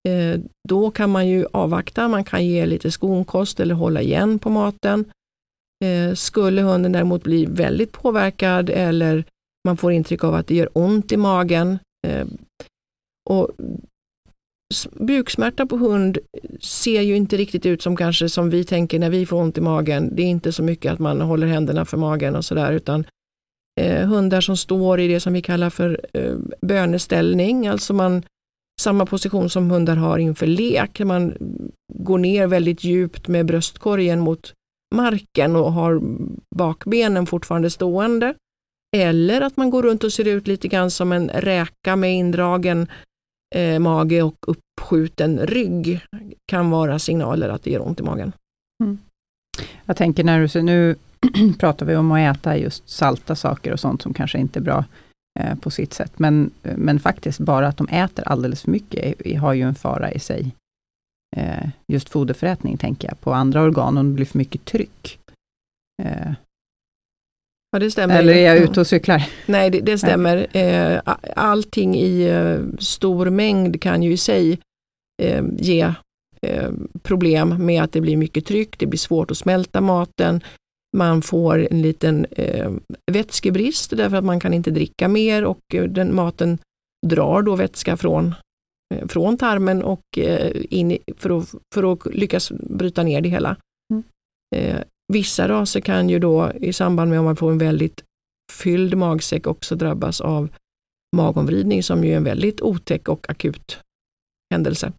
eh, 0.08 0.40
då 0.68 0.90
kan 0.90 1.10
man 1.10 1.28
ju 1.28 1.46
avvakta, 1.52 2.08
man 2.08 2.24
kan 2.24 2.46
ge 2.46 2.66
lite 2.66 2.90
skonkost 2.90 3.60
eller 3.60 3.74
hålla 3.74 4.02
igen 4.02 4.38
på 4.38 4.50
maten. 4.50 5.04
Eh, 5.84 6.14
skulle 6.14 6.62
hunden 6.62 6.92
däremot 6.92 7.22
bli 7.22 7.46
väldigt 7.46 7.92
påverkad 7.92 8.70
eller 8.70 9.24
man 9.68 9.76
får 9.76 9.92
intryck 9.92 10.24
av 10.24 10.34
att 10.34 10.46
det 10.46 10.54
gör 10.54 10.68
ont 10.72 11.12
i 11.12 11.16
magen. 11.16 11.78
Eh, 12.06 12.26
och 13.30 13.50
buksmärta 14.92 15.66
på 15.66 15.76
hund 15.76 16.18
ser 16.60 17.00
ju 17.00 17.16
inte 17.16 17.36
riktigt 17.36 17.66
ut 17.66 17.82
som 17.82 17.96
kanske 17.96 18.28
som 18.28 18.50
vi 18.50 18.64
tänker 18.64 18.98
när 18.98 19.10
vi 19.10 19.26
får 19.26 19.36
ont 19.36 19.58
i 19.58 19.60
magen. 19.60 20.16
Det 20.16 20.22
är 20.22 20.26
inte 20.26 20.52
så 20.52 20.62
mycket 20.62 20.92
att 20.92 20.98
man 20.98 21.20
håller 21.20 21.46
händerna 21.46 21.84
för 21.84 21.96
magen 21.96 22.36
och 22.36 22.44
sådär 22.44 22.72
utan 22.72 23.04
eh, 23.80 24.06
hundar 24.08 24.40
som 24.40 24.56
står 24.56 25.00
i 25.00 25.08
det 25.08 25.20
som 25.20 25.32
vi 25.32 25.42
kallar 25.42 25.70
för 25.70 26.00
eh, 26.12 26.34
böneställning, 26.60 27.66
alltså 27.66 27.94
man 27.94 28.22
samma 28.80 29.06
position 29.06 29.50
som 29.50 29.70
hundar 29.70 29.96
har 29.96 30.18
inför 30.18 30.46
lek. 30.46 31.00
Man 31.00 31.34
går 31.94 32.18
ner 32.18 32.46
väldigt 32.46 32.84
djupt 32.84 33.28
med 33.28 33.46
bröstkorgen 33.46 34.20
mot 34.20 34.52
marken 34.94 35.56
och 35.56 35.72
har 35.72 36.00
bakbenen 36.56 37.26
fortfarande 37.26 37.70
stående. 37.70 38.34
Eller 38.96 39.40
att 39.40 39.56
man 39.56 39.70
går 39.70 39.82
runt 39.82 40.04
och 40.04 40.12
ser 40.12 40.28
ut 40.28 40.46
lite 40.46 40.68
grann 40.68 40.90
som 40.90 41.12
en 41.12 41.28
räka 41.28 41.96
med 41.96 42.14
indragen 42.14 42.86
eh, 43.52 43.78
mage 43.78 44.22
och 44.22 44.36
uppskjuten 44.46 45.38
rygg 45.38 46.00
kan 46.46 46.70
vara 46.70 46.98
signaler 46.98 47.48
att 47.48 47.62
det 47.62 47.70
gör 47.70 47.86
ont 47.86 48.00
i 48.00 48.02
magen. 48.02 48.32
Mm. 48.84 48.98
Jag 49.84 49.96
tänker 49.96 50.24
när 50.24 50.40
du 50.40 50.48
säger, 50.48 50.64
nu 50.64 50.96
pratar 51.58 51.86
vi 51.86 51.96
om 51.96 52.12
att 52.12 52.36
äta 52.36 52.56
just 52.56 52.88
salta 52.88 53.36
saker 53.36 53.72
och 53.72 53.80
sånt 53.80 54.02
som 54.02 54.14
kanske 54.14 54.38
inte 54.38 54.58
är 54.58 54.62
bra 54.62 54.84
eh, 55.40 55.54
på 55.58 55.70
sitt 55.70 55.92
sätt. 55.92 56.18
Men, 56.18 56.50
men 56.62 57.00
faktiskt 57.00 57.38
bara 57.38 57.68
att 57.68 57.76
de 57.76 57.88
äter 57.88 58.28
alldeles 58.28 58.62
för 58.62 58.70
mycket 58.70 59.40
har 59.40 59.52
ju 59.52 59.62
en 59.62 59.74
fara 59.74 60.12
i 60.12 60.18
sig. 60.18 60.54
Eh, 61.36 61.68
just 61.88 62.08
foderförätning 62.08 62.76
tänker 62.76 63.08
jag 63.08 63.20
på 63.20 63.32
andra 63.32 63.62
organ 63.62 63.98
om 63.98 64.08
det 64.08 64.14
blir 64.14 64.26
för 64.26 64.38
mycket 64.38 64.64
tryck. 64.64 65.18
Eh, 66.02 66.32
Ja, 67.72 67.78
det 67.78 67.90
stämmer. 67.90 68.18
eller 68.18 68.32
är 68.32 68.46
jag 68.46 68.56
Ja. 68.56 68.62
ute 68.62 68.80
och 68.80 68.86
cyklar? 68.86 69.28
Nej, 69.46 69.70
det, 69.70 69.80
det 69.80 69.98
stämmer. 69.98 70.56
Eh, 70.56 71.00
allting 71.36 71.94
i 71.96 72.28
eh, 72.28 72.58
stor 72.78 73.30
mängd 73.30 73.82
kan 73.82 74.02
ju 74.02 74.12
i 74.12 74.16
sig 74.16 74.58
eh, 75.22 75.44
ge 75.58 75.94
problem 77.02 77.66
med 77.66 77.82
att 77.82 77.92
det 77.92 78.00
blir 78.00 78.16
mycket 78.16 78.46
tryck, 78.46 78.78
det 78.78 78.86
blir 78.86 78.98
svårt 78.98 79.30
att 79.30 79.36
smälta 79.36 79.80
maten, 79.80 80.40
man 80.96 81.22
får 81.22 81.72
en 81.72 81.82
liten 81.82 82.26
vätskebrist 83.12 83.96
därför 83.96 84.16
att 84.16 84.24
man 84.24 84.40
kan 84.40 84.54
inte 84.54 84.70
dricka 84.70 85.08
mer 85.08 85.44
och 85.44 85.60
den 85.88 86.14
maten 86.14 86.58
drar 87.06 87.42
då 87.42 87.56
vätska 87.56 87.96
från, 87.96 88.34
från 89.08 89.36
tarmen 89.36 89.82
och 89.82 90.18
in 90.52 90.98
för, 91.16 91.38
att, 91.38 91.54
för 91.74 91.92
att 91.92 92.14
lyckas 92.14 92.52
bryta 92.52 93.02
ner 93.02 93.20
det 93.20 93.28
hela. 93.28 93.56
Mm. 93.92 94.02
Eh, 95.10 95.12
vissa 95.14 95.48
raser 95.48 95.80
kan 95.80 96.08
ju 96.08 96.18
då 96.18 96.52
i 96.60 96.72
samband 96.72 97.10
med 97.10 97.18
om 97.18 97.24
man 97.24 97.36
får 97.36 97.50
en 97.50 97.58
väldigt 97.58 98.04
fylld 98.52 98.96
magsäck 98.96 99.46
också 99.46 99.76
drabbas 99.76 100.20
av 100.20 100.48
magomvridning 101.16 101.82
som 101.82 102.04
ju 102.04 102.12
är 102.12 102.16
en 102.16 102.24
väldigt 102.24 102.60
otäck 102.60 103.08
och 103.08 103.30
akut 103.30 103.78
händelse. 104.54 104.92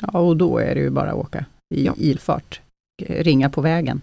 Ja, 0.00 0.18
och 0.20 0.36
då 0.36 0.58
är 0.58 0.74
det 0.74 0.80
ju 0.80 0.90
bara 0.90 1.10
att 1.10 1.16
åka 1.16 1.46
i 1.74 1.84
Ja. 1.84 1.94
ilfart. 1.98 2.60
Ringa 3.02 3.50
på 3.50 3.60
vägen. 3.60 4.00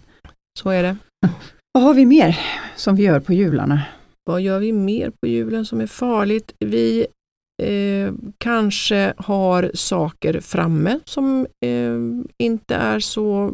Så 0.60 0.70
är 0.70 0.84
det. 0.84 0.98
Vad 1.74 1.84
har 1.84 1.94
vi 1.94 2.06
mer 2.06 2.40
som 2.76 2.96
vi 2.96 3.04
gör 3.04 3.20
på 3.20 3.34
jularna? 3.34 3.82
Vad 4.24 4.42
gör 4.42 4.60
vi 4.60 4.72
mer 4.74 5.10
på 5.22 5.28
julen 5.28 5.66
som 5.66 5.82
är 5.82 5.88
farligt? 5.88 6.54
Vi 6.60 7.08
eh, 7.62 8.14
kanske 8.38 9.14
har 9.18 9.72
saker 9.74 10.40
framme 10.40 11.00
som 11.06 11.48
eh, 11.66 11.98
inte 12.38 12.76
är 12.76 13.00
så 13.00 13.52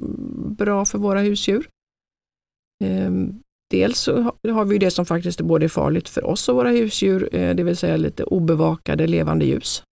bra 0.57 0.85
för 0.85 0.97
våra 0.97 1.19
husdjur. 1.19 1.69
Eh, 2.83 3.11
dels 3.71 3.99
så 3.99 4.21
har 4.43 4.65
vi 4.65 4.77
det 4.77 4.91
som 4.91 5.05
faktiskt 5.05 5.39
är 5.39 5.43
både 5.43 5.69
farligt 5.69 6.09
för 6.09 6.25
oss 6.25 6.49
och 6.49 6.55
våra 6.55 6.69
husdjur, 6.69 7.35
eh, 7.35 7.55
det 7.55 7.63
vill 7.63 7.77
säga 7.77 7.97
lite 7.97 8.23
obevakade 8.23 9.07
levande 9.07 9.45
ljus. 9.45 9.83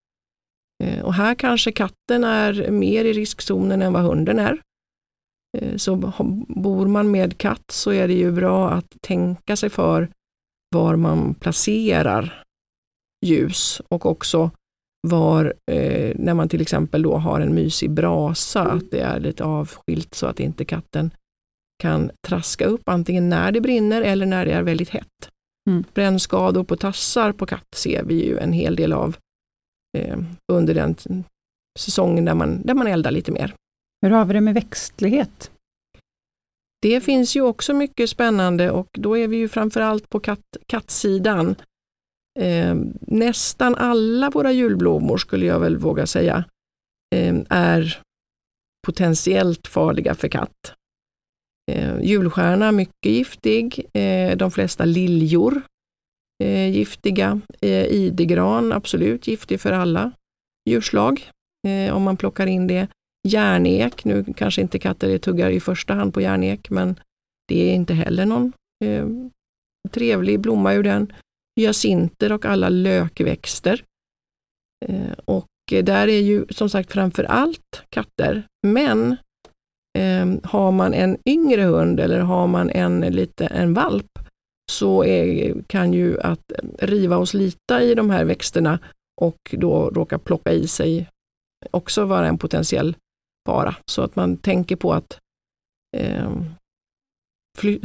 Eh, 0.83 1.05
och 1.05 1.13
här 1.13 1.35
kanske 1.35 1.71
katten 1.71 2.23
är 2.23 2.71
mer 2.71 3.05
i 3.05 3.13
riskzonen 3.13 3.81
än 3.81 3.93
vad 3.93 4.03
hunden 4.03 4.39
är. 4.39 4.61
Eh, 5.57 5.75
så 5.77 5.95
bor 6.47 6.87
man 6.87 7.11
med 7.11 7.37
katt 7.37 7.71
så 7.71 7.91
är 7.91 8.07
det 8.07 8.13
ju 8.13 8.31
bra 8.31 8.69
att 8.69 8.97
tänka 9.01 9.55
sig 9.55 9.69
för 9.69 10.09
var 10.75 10.95
man 10.95 11.33
placerar 11.33 12.44
ljus 13.25 13.81
och 13.89 14.05
också 14.05 14.51
var, 15.07 15.53
eh, 15.71 16.15
när 16.15 16.33
man 16.33 16.49
till 16.49 16.61
exempel 16.61 17.01
då 17.01 17.15
har 17.17 17.39
en 17.39 17.55
mysig 17.55 17.91
brasa, 17.91 18.61
att 18.61 18.91
det 18.91 18.99
är 18.99 19.19
lite 19.19 19.43
avskilt 19.43 20.13
så 20.13 20.27
att 20.27 20.39
inte 20.39 20.65
katten 20.65 21.11
kan 21.83 22.11
traska 22.27 22.65
upp 22.65 22.89
antingen 22.89 23.29
när 23.29 23.51
det 23.51 23.61
brinner 23.61 24.01
eller 24.01 24.25
när 24.25 24.45
det 24.45 24.51
är 24.51 24.63
väldigt 24.63 24.89
hett. 24.89 25.29
Mm. 25.69 25.83
Brännskador 25.93 26.63
på 26.63 26.75
tassar 26.75 27.31
på 27.31 27.45
katt 27.45 27.75
ser 27.75 28.03
vi 28.03 28.25
ju 28.25 28.37
en 28.37 28.53
hel 28.53 28.75
del 28.75 28.93
av 28.93 29.17
eh, 29.97 30.17
under 30.51 30.73
den 30.73 30.95
säsongen 31.79 32.25
där 32.25 32.35
man, 32.35 32.61
där 32.61 32.73
man 32.73 32.87
eldar 32.87 33.11
lite 33.11 33.31
mer. 33.31 33.55
Hur 34.01 34.09
har 34.09 34.25
vi 34.25 34.33
det 34.33 34.41
med 34.41 34.53
växtlighet? 34.53 35.51
Det 36.81 37.01
finns 37.01 37.35
ju 37.35 37.41
också 37.41 37.73
mycket 37.73 38.09
spännande 38.09 38.71
och 38.71 38.87
då 38.91 39.17
är 39.17 39.27
vi 39.27 39.37
ju 39.37 39.47
framförallt 39.47 40.09
på 40.09 40.19
katt, 40.19 40.57
kattsidan. 40.67 41.55
Eh, 42.39 42.75
nästan 43.01 43.75
alla 43.75 44.29
våra 44.29 44.51
julblommor 44.51 45.17
skulle 45.17 45.45
jag 45.45 45.59
väl 45.59 45.77
våga 45.77 46.05
säga 46.05 46.43
eh, 47.15 47.35
är 47.49 47.99
potentiellt 48.87 49.67
farliga 49.67 50.15
för 50.15 50.27
katt. 50.27 50.73
Eh, 51.71 52.01
julstjärna 52.01 52.71
mycket 52.71 53.11
giftig, 53.11 53.85
eh, 53.93 54.37
de 54.37 54.51
flesta 54.51 54.85
liljor 54.85 55.61
eh, 56.43 56.69
giftiga, 56.69 57.41
eh, 57.61 57.85
idegran 57.85 58.71
absolut 58.71 59.27
giftig 59.27 59.61
för 59.61 59.71
alla 59.71 60.11
djurslag 60.69 61.29
eh, 61.67 61.95
om 61.95 62.03
man 62.03 62.17
plockar 62.17 62.47
in 62.47 62.67
det. 62.67 62.87
Järnek, 63.27 64.05
nu 64.05 64.25
kanske 64.35 64.61
inte 64.61 64.79
katter 64.79 65.09
är 65.09 65.17
tuggar 65.17 65.49
i 65.49 65.59
första 65.59 65.93
hand 65.93 66.13
på 66.13 66.21
järnek, 66.21 66.69
men 66.69 66.99
det 67.47 67.69
är 67.69 67.75
inte 67.75 67.93
heller 67.93 68.25
någon 68.25 68.53
eh, 68.85 69.07
trevlig 69.91 70.39
blomma 70.39 70.73
ur 70.73 70.83
den. 70.83 71.13
Hyacinter 71.55 72.31
och 72.31 72.45
alla 72.45 72.69
lökväxter. 72.69 73.83
Eh, 74.85 75.17
och 75.25 75.47
där 75.67 76.07
är 76.07 76.21
ju 76.21 76.45
som 76.49 76.69
sagt 76.69 76.91
framför 76.91 77.23
allt 77.23 77.83
katter, 77.89 78.47
men 78.67 79.15
ehm, 79.97 80.39
har 80.43 80.71
man 80.71 80.93
en 80.93 81.17
yngre 81.25 81.61
hund 81.61 81.99
eller 81.99 82.19
har 82.19 82.47
man 82.47 82.69
en, 82.69 82.99
lite, 82.99 83.45
en 83.45 83.73
valp 83.73 84.19
så 84.71 85.03
är, 85.03 85.55
kan 85.67 85.93
ju 85.93 86.21
att 86.21 86.51
riva 86.79 87.17
och 87.17 87.29
slita 87.29 87.81
i 87.81 87.95
de 87.95 88.09
här 88.09 88.25
växterna 88.25 88.79
och 89.21 89.37
då 89.51 89.89
råka 89.89 90.19
plocka 90.19 90.51
i 90.51 90.67
sig 90.67 91.09
också 91.71 92.05
vara 92.05 92.27
en 92.27 92.37
potentiell 92.37 92.95
fara. 93.47 93.75
Så 93.85 94.01
att 94.01 94.15
man 94.15 94.37
tänker 94.37 94.75
på 94.75 94.93
att 94.93 95.19
eh, 95.97 96.31
fly, 97.57 97.79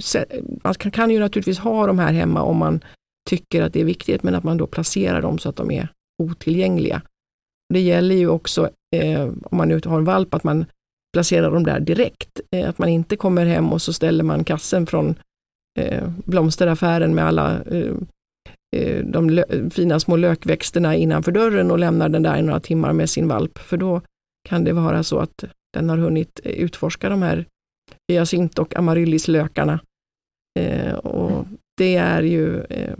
man 0.64 0.74
kan, 0.74 0.92
kan, 0.92 1.10
ju 1.10 1.18
naturligtvis 1.18 1.58
ha 1.58 1.86
de 1.86 1.98
här 1.98 2.12
hemma 2.12 2.42
om 2.42 2.56
man 2.56 2.80
tycker 3.30 3.62
att 3.62 3.72
det 3.72 3.80
är 3.80 3.84
viktigt, 3.84 4.22
men 4.22 4.34
att 4.34 4.44
man 4.44 4.56
då 4.56 4.66
placerar 4.66 5.22
dem 5.22 5.38
så 5.38 5.48
att 5.48 5.56
de 5.56 5.70
är 5.70 5.88
otillgängliga. 6.22 7.02
Det 7.74 7.80
gäller 7.80 8.14
ju 8.14 8.28
också 8.28 8.70
eh, 8.96 9.22
om 9.22 9.58
man 9.58 9.68
nu 9.68 9.80
har 9.84 9.98
en 9.98 10.04
valp, 10.04 10.34
att 10.34 10.44
man 10.44 10.64
placerar 11.12 11.50
dem 11.50 11.64
där 11.64 11.80
direkt. 11.80 12.40
Eh, 12.50 12.68
att 12.68 12.78
man 12.78 12.88
inte 12.88 13.16
kommer 13.16 13.46
hem 13.46 13.72
och 13.72 13.82
så 13.82 13.92
ställer 13.92 14.24
man 14.24 14.44
kassen 14.44 14.86
från 14.86 15.14
eh, 15.78 16.08
blomsteraffären 16.24 17.14
med 17.14 17.24
alla 17.24 17.62
eh, 17.62 17.94
eh, 18.76 19.04
de 19.04 19.44
fina 19.70 20.00
små 20.00 20.16
lökväxterna 20.16 20.96
innanför 20.96 21.32
dörren 21.32 21.70
och 21.70 21.78
lämnar 21.78 22.08
den 22.08 22.22
där 22.22 22.38
i 22.38 22.42
några 22.42 22.60
timmar 22.60 22.92
med 22.92 23.10
sin 23.10 23.28
valp. 23.28 23.58
För 23.58 23.76
då 23.76 24.00
kan 24.48 24.64
det 24.64 24.72
vara 24.72 25.02
så 25.02 25.18
att 25.18 25.44
den 25.72 25.88
har 25.88 25.96
hunnit 25.96 26.40
utforska 26.44 27.08
de 27.08 27.22
här 27.22 27.46
hyacint 28.08 28.58
och 28.58 28.76
amaryllislökarna. 28.76 29.80
Eh, 30.58 30.94
och 30.94 31.46
det 31.76 31.96
är 31.96 32.22
ju 32.22 32.60
eh, 32.60 32.96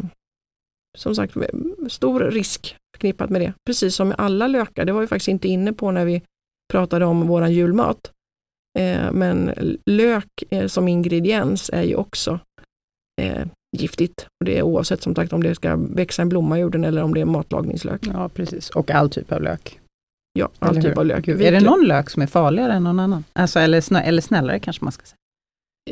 som 0.99 1.15
sagt 1.15 1.37
stor 1.89 2.21
risk 2.21 2.77
förknippat 2.97 3.31
med 3.31 3.41
det. 3.41 3.53
Precis 3.67 3.95
som 3.95 4.09
med 4.09 4.21
alla 4.21 4.47
lökar, 4.47 4.85
det 4.85 4.93
var 4.93 5.01
vi 5.01 5.07
faktiskt 5.07 5.29
inte 5.29 5.49
inne 5.49 5.73
på 5.73 5.91
när 5.91 6.05
vi 6.05 6.23
pratade 6.73 7.05
om 7.05 7.27
våran 7.27 7.53
julmat. 7.53 8.11
Eh, 8.79 9.13
men 9.13 9.55
lök 9.87 10.45
eh, 10.51 10.67
som 10.67 10.89
ingrediens 10.89 11.71
är 11.73 11.83
ju 11.83 11.95
också 11.95 12.41
eh, 13.23 13.47
giftigt. 13.77 14.27
Och 14.41 14.45
det 14.45 14.59
är 14.59 14.63
oavsett 14.63 15.03
som 15.03 15.15
sagt 15.15 15.33
om 15.33 15.43
det 15.43 15.55
ska 15.55 15.77
växa 15.77 16.23
en 16.23 16.29
blomma 16.29 16.59
i 16.59 16.61
jorden 16.61 16.85
eller 16.85 17.03
om 17.03 17.15
det 17.15 17.21
är 17.21 17.25
matlagningslök. 17.25 18.07
Ja 18.07 18.29
precis, 18.29 18.71
och 18.71 18.91
all 18.91 19.11
typ 19.11 19.33
av 19.33 19.43
lök. 19.43 19.81
Ja, 20.33 20.49
all 20.59 20.71
eller 20.71 20.83
typ 20.83 20.99
av 20.99 21.07
lök. 21.07 21.29
Är 21.29 21.53
det 21.53 21.61
någon 21.61 21.85
lök 21.85 22.11
som 22.11 22.23
är 22.23 22.27
farligare 22.27 22.73
än 22.73 22.85
någon 22.85 23.01
annan? 23.01 23.25
Alltså, 23.33 23.61
eller, 23.61 23.81
snä, 23.81 24.03
eller 24.03 24.23
snällare 24.23 24.59
kanske 24.59 24.85
man 24.85 24.93
ska 24.93 25.05
säga. 25.05 25.17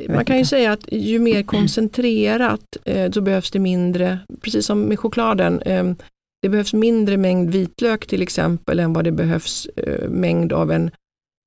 Man 0.08 0.24
kan 0.24 0.38
ju 0.38 0.44
säga 0.44 0.72
att 0.72 0.92
ju 0.92 1.18
mer 1.18 1.42
koncentrerat 1.42 2.76
eh, 2.84 3.10
så 3.10 3.20
behövs 3.20 3.50
det 3.50 3.58
mindre, 3.58 4.18
precis 4.40 4.66
som 4.66 4.80
med 4.80 4.98
chokladen, 4.98 5.62
eh, 5.62 5.84
det 6.42 6.48
behövs 6.48 6.74
mindre 6.74 7.16
mängd 7.16 7.50
vitlök 7.50 8.06
till 8.06 8.22
exempel 8.22 8.78
än 8.78 8.92
vad 8.92 9.04
det 9.04 9.12
behövs 9.12 9.66
eh, 9.66 10.08
mängd 10.08 10.52
av 10.52 10.72
en 10.72 10.90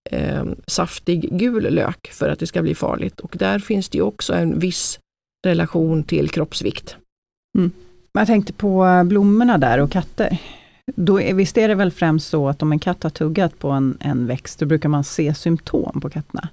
eh, 0.10 0.46
saftig 0.68 1.38
gul 1.40 1.74
lök 1.74 2.08
för 2.12 2.30
att 2.30 2.40
det 2.40 2.48
ska 2.48 2.62
bli 2.62 2.76
farligt. 2.76 3.20
Och 3.20 3.36
där 3.40 3.60
finns 3.60 3.90
det 3.90 4.02
också 4.02 4.34
en 4.34 4.60
viss 4.60 5.00
relation 5.48 6.04
till 6.04 6.30
kroppsvikt. 6.30 6.96
Mm. 7.58 7.72
Jag 8.14 8.28
tänkte 8.28 8.54
på 8.54 9.04
blommorna 9.06 9.58
där 9.58 9.78
och 9.78 9.92
katter. 9.92 10.38
Då 10.96 11.22
är, 11.22 11.34
visst 11.34 11.58
är 11.58 11.68
det 11.68 11.76
väl 11.76 11.92
främst 11.92 12.30
så 12.30 12.50
att 12.50 12.62
om 12.62 12.72
en 12.72 12.80
katt 12.80 13.04
har 13.04 13.10
tuggat 13.10 13.60
på 13.60 13.70
en, 13.70 13.98
en 14.00 14.28
växt, 14.28 14.60
då 14.60 14.66
brukar 14.66 14.90
man 14.90 15.04
se 15.04 15.34
symptom 15.34 16.02
på 16.02 16.10
katterna? 16.10 16.50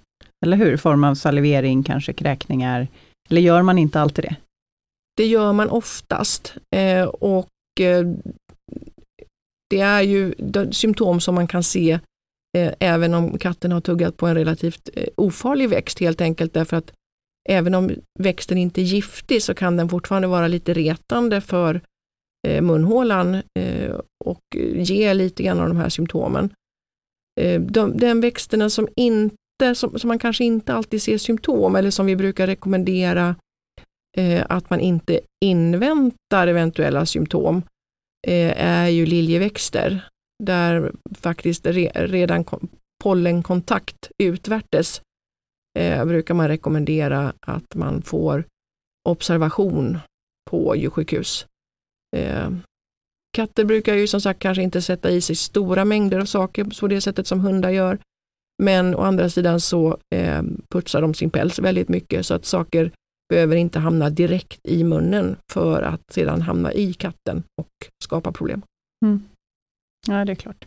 Eller 0.47 0.57
hur? 0.57 0.73
I 0.73 0.77
form 0.77 1.05
av 1.05 1.15
salivering, 1.15 1.83
kanske 1.83 2.13
kräkningar. 2.13 2.89
Eller 3.31 3.41
gör 3.41 3.63
man 3.63 3.79
inte 3.79 4.01
alltid 4.01 4.25
det? 4.25 4.37
Det 5.17 5.27
gör 5.27 5.53
man 5.53 5.71
oftast. 5.71 6.55
Eh, 6.77 7.05
och 7.05 7.49
eh, 7.81 8.07
det 9.71 9.81
är 9.81 10.03
ju 10.03 10.35
symptom 10.71 11.21
som 11.21 11.35
man 11.35 11.47
kan 11.47 11.63
se 11.63 11.99
eh, 12.57 12.73
även 12.79 13.15
om 13.15 13.39
katten 13.39 13.73
har 13.73 13.81
tuggat 13.81 14.17
på 14.17 14.27
en 14.27 14.35
relativt 14.35 14.91
eh, 14.95 15.09
ofarlig 15.17 15.69
växt 15.69 16.01
helt 16.01 16.21
enkelt 16.21 16.53
därför 16.55 16.77
att 16.77 16.93
även 17.49 17.75
om 17.75 17.91
växten 18.19 18.59
inte 18.59 18.81
är 18.81 18.85
giftig 18.85 19.43
så 19.43 19.55
kan 19.55 19.77
den 19.77 19.89
fortfarande 19.89 20.29
vara 20.29 20.49
lite 20.49 20.75
retande 20.75 21.41
för 21.41 21.81
eh, 22.49 22.63
munhålan 22.63 23.35
eh, 23.35 23.95
och 24.25 24.41
ge 24.75 25.15
lite 25.15 25.43
grann 25.43 25.61
av 25.61 25.69
de 25.69 25.77
här 25.77 25.89
symptomen. 25.89 26.51
Eh, 27.41 27.61
de, 27.61 27.97
den 27.97 28.21
växterna 28.21 28.71
som, 28.71 28.89
inte, 28.97 29.37
som, 29.75 29.99
som, 29.99 30.09
man 30.09 30.19
kanske 30.19 30.45
inte 30.45 30.75
alltid 30.75 31.03
ser 31.03 31.19
symptom 31.19 31.77
eller 31.77 31.91
som 31.91 32.07
vi 32.07 32.17
brukar 32.17 32.47
rekommendera 32.47 33.37
eh, 34.17 34.45
att 34.49 34.71
man 34.71 34.81
inte 34.81 35.21
inväntar 35.45 36.47
eventuella 36.47 37.07
symptom 37.07 37.63
eh, 38.27 38.65
är 38.65 38.89
ju 38.89 39.07
liljeväxter 39.07 40.09
där 40.45 40.93
faktiskt 41.21 41.67
re, 41.67 41.91
redan 41.95 42.45
pollenkontakt 43.05 44.11
utvärtes 44.23 45.01
eh, 45.79 46.05
brukar 46.05 46.35
man 46.35 46.49
rekommendera 46.49 47.33
att 47.41 47.75
man 47.75 48.03
får 48.03 48.45
observation 49.09 49.99
på 50.51 50.77
djursjukhus. 50.77 51.47
Eh, 52.17 52.51
katter 53.37 53.65
brukar 53.65 53.95
ju 53.95 54.07
som 54.07 54.21
sagt 54.21 54.41
kanske 54.41 54.63
inte 54.63 54.83
sätta 54.83 55.11
i 55.11 55.21
sig 55.21 55.37
stora 55.37 55.85
mängder 55.85 56.21
av 56.21 56.25
saker 56.25 56.81
på 56.81 56.89
det 56.89 57.01
sättet 57.01 57.27
som 57.27 57.41
hundar 57.41 57.71
gör. 57.71 57.99
Men 58.63 58.95
å 58.95 59.03
andra 59.03 59.29
sidan 59.31 59.61
så 59.61 59.97
eh, 60.15 60.43
putsar 60.69 61.03
de 61.03 61.15
sin 61.15 61.31
päls 61.31 61.59
väldigt 61.59 61.89
mycket 61.89 62.27
så 62.27 62.35
att 62.35 62.45
saker 62.45 62.91
behöver 63.29 63.57
inte 63.57 63.79
hamna 63.79 64.11
direkt 64.11 64.61
i 64.65 64.85
munnen 64.85 65.37
för 65.53 65.83
att 65.83 66.01
sedan 66.13 66.43
hamna 66.43 66.73
i 66.73 66.93
katten 66.93 67.43
och 67.61 67.69
skapa 68.05 68.33
problem. 68.33 68.63
Mm. 69.05 69.23
Ja, 70.07 70.25
det 70.25 70.33
är 70.33 70.37
klart. 70.37 70.67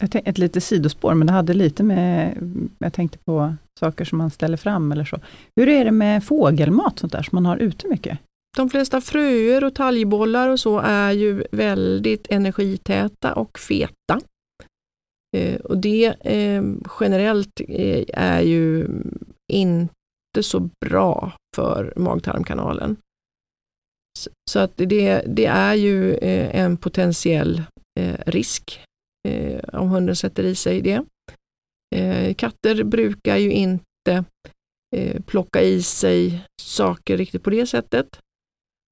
Ett 0.00 0.38
litet 0.38 0.64
sidospår, 0.64 1.14
men 1.14 1.26
det 1.26 1.32
hade 1.32 1.54
lite 1.54 1.82
med, 1.82 2.36
jag 2.78 2.92
tänkte 2.92 3.18
på 3.18 3.54
saker 3.80 4.04
som 4.04 4.18
man 4.18 4.30
ställer 4.30 4.56
fram 4.56 4.92
eller 4.92 5.04
så. 5.04 5.18
Hur 5.56 5.68
är 5.68 5.84
det 5.84 5.90
med 5.90 6.24
fågelmat 6.24 6.98
sånt 6.98 7.12
där 7.12 7.22
som 7.22 7.36
man 7.36 7.46
har 7.46 7.56
ute 7.56 7.88
mycket? 7.88 8.18
De 8.56 8.70
flesta 8.70 9.00
fröer 9.00 9.64
och 9.64 9.74
talgbollar 9.74 10.48
och 10.48 10.60
så 10.60 10.78
är 10.78 11.12
ju 11.12 11.44
väldigt 11.52 12.26
energitäta 12.30 13.32
och 13.32 13.58
feta. 13.58 14.20
Eh, 15.36 15.60
och 15.60 15.78
det 15.78 16.04
eh, 16.20 16.62
generellt 17.00 17.60
eh, 17.68 18.04
är 18.12 18.40
ju 18.40 18.88
inte 19.52 20.42
så 20.42 20.68
bra 20.84 21.32
för 21.56 21.92
magtarmkanalen. 21.96 22.96
Så, 24.18 24.30
så 24.50 24.58
att 24.58 24.72
det, 24.76 25.22
det 25.26 25.46
är 25.46 25.74
ju 25.74 26.14
eh, 26.14 26.60
en 26.60 26.76
potentiell 26.76 27.62
eh, 28.00 28.18
risk 28.26 28.80
eh, 29.28 29.60
om 29.72 29.88
hunden 29.88 30.16
sätter 30.16 30.44
i 30.44 30.54
sig 30.54 30.80
det. 30.80 31.04
Eh, 31.96 32.34
katter 32.34 32.84
brukar 32.84 33.36
ju 33.36 33.52
inte 33.52 34.24
eh, 34.96 35.20
plocka 35.22 35.62
i 35.62 35.82
sig 35.82 36.44
saker 36.62 37.16
riktigt 37.16 37.42
på 37.42 37.50
det 37.50 37.66
sättet. 37.66 38.18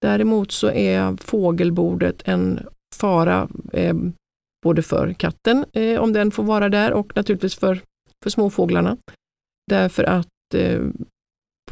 Däremot 0.02 0.52
så 0.52 0.70
är 0.70 1.16
fågelbordet 1.16 2.28
en 2.28 2.66
fara 2.94 3.48
eh, 3.72 3.94
både 4.62 4.82
för 4.82 5.12
katten, 5.12 5.64
eh, 5.72 6.00
om 6.00 6.12
den 6.12 6.30
får 6.30 6.42
vara 6.42 6.68
där, 6.68 6.92
och 6.92 7.16
naturligtvis 7.16 7.54
för, 7.54 7.80
för 8.22 8.30
småfåglarna. 8.30 8.96
Därför 9.70 10.04
att 10.04 10.54
eh, 10.54 10.80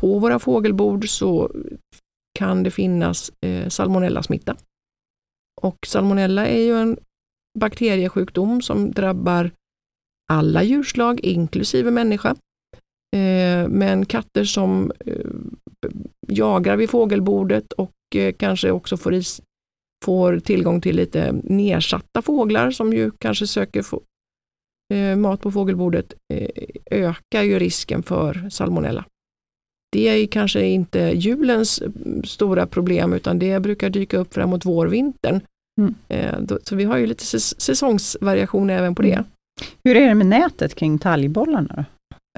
på 0.00 0.18
våra 0.18 0.38
fågelbord 0.38 1.08
så 1.08 1.52
kan 2.38 2.62
det 2.62 2.70
finnas 2.70 3.32
eh, 3.40 3.68
salmonellasmitta. 3.68 4.56
Och 5.60 5.78
salmonella 5.86 6.46
är 6.46 6.60
ju 6.60 6.76
en 6.76 6.98
bakteriesjukdom 7.58 8.62
som 8.62 8.90
drabbar 8.90 9.50
alla 10.32 10.62
djurslag, 10.62 11.20
inklusive 11.20 11.90
människa. 11.90 12.36
Eh, 13.16 13.68
men 13.68 14.06
katter 14.06 14.44
som 14.44 14.92
eh, 15.06 16.76
vid 16.76 16.90
fågelbordet 16.90 17.72
och 17.72 17.92
eh, 18.14 18.32
kanske 18.32 18.70
också 18.70 18.96
får, 18.96 19.14
is, 19.14 19.42
får 20.04 20.38
tillgång 20.38 20.80
till 20.80 20.96
lite 20.96 21.32
nedsatta 21.32 22.22
fåglar 22.22 22.70
som 22.70 22.92
ju 22.92 23.10
kanske 23.10 23.46
söker 23.46 23.84
eh, 24.94 25.16
mat 25.16 25.40
på 25.40 25.50
fågelbordet, 25.50 26.14
eh, 26.34 26.48
ökar 26.90 27.42
ju 27.42 27.58
risken 27.58 28.02
för 28.02 28.48
salmonella. 28.50 29.04
Det 29.92 30.08
är 30.08 30.26
kanske 30.26 30.66
inte 30.66 30.98
julens 30.98 31.82
mm, 31.82 32.24
stora 32.24 32.66
problem 32.66 33.12
utan 33.12 33.38
det 33.38 33.60
brukar 33.60 33.90
dyka 33.90 34.18
upp 34.18 34.34
framåt 34.34 34.64
vårvintern. 34.64 35.40
Mm. 35.80 35.94
Eh, 36.08 36.56
så 36.62 36.76
vi 36.76 36.84
har 36.84 36.96
ju 36.96 37.06
lite 37.06 37.24
säsongsvariation 37.40 38.70
även 38.70 38.94
på 38.94 39.02
det. 39.02 39.12
Mm. 39.12 39.24
Hur 39.84 39.96
är 39.96 40.08
det 40.08 40.14
med 40.14 40.26
nätet 40.26 40.74
kring 40.74 40.98
talgbollarna? 40.98 41.84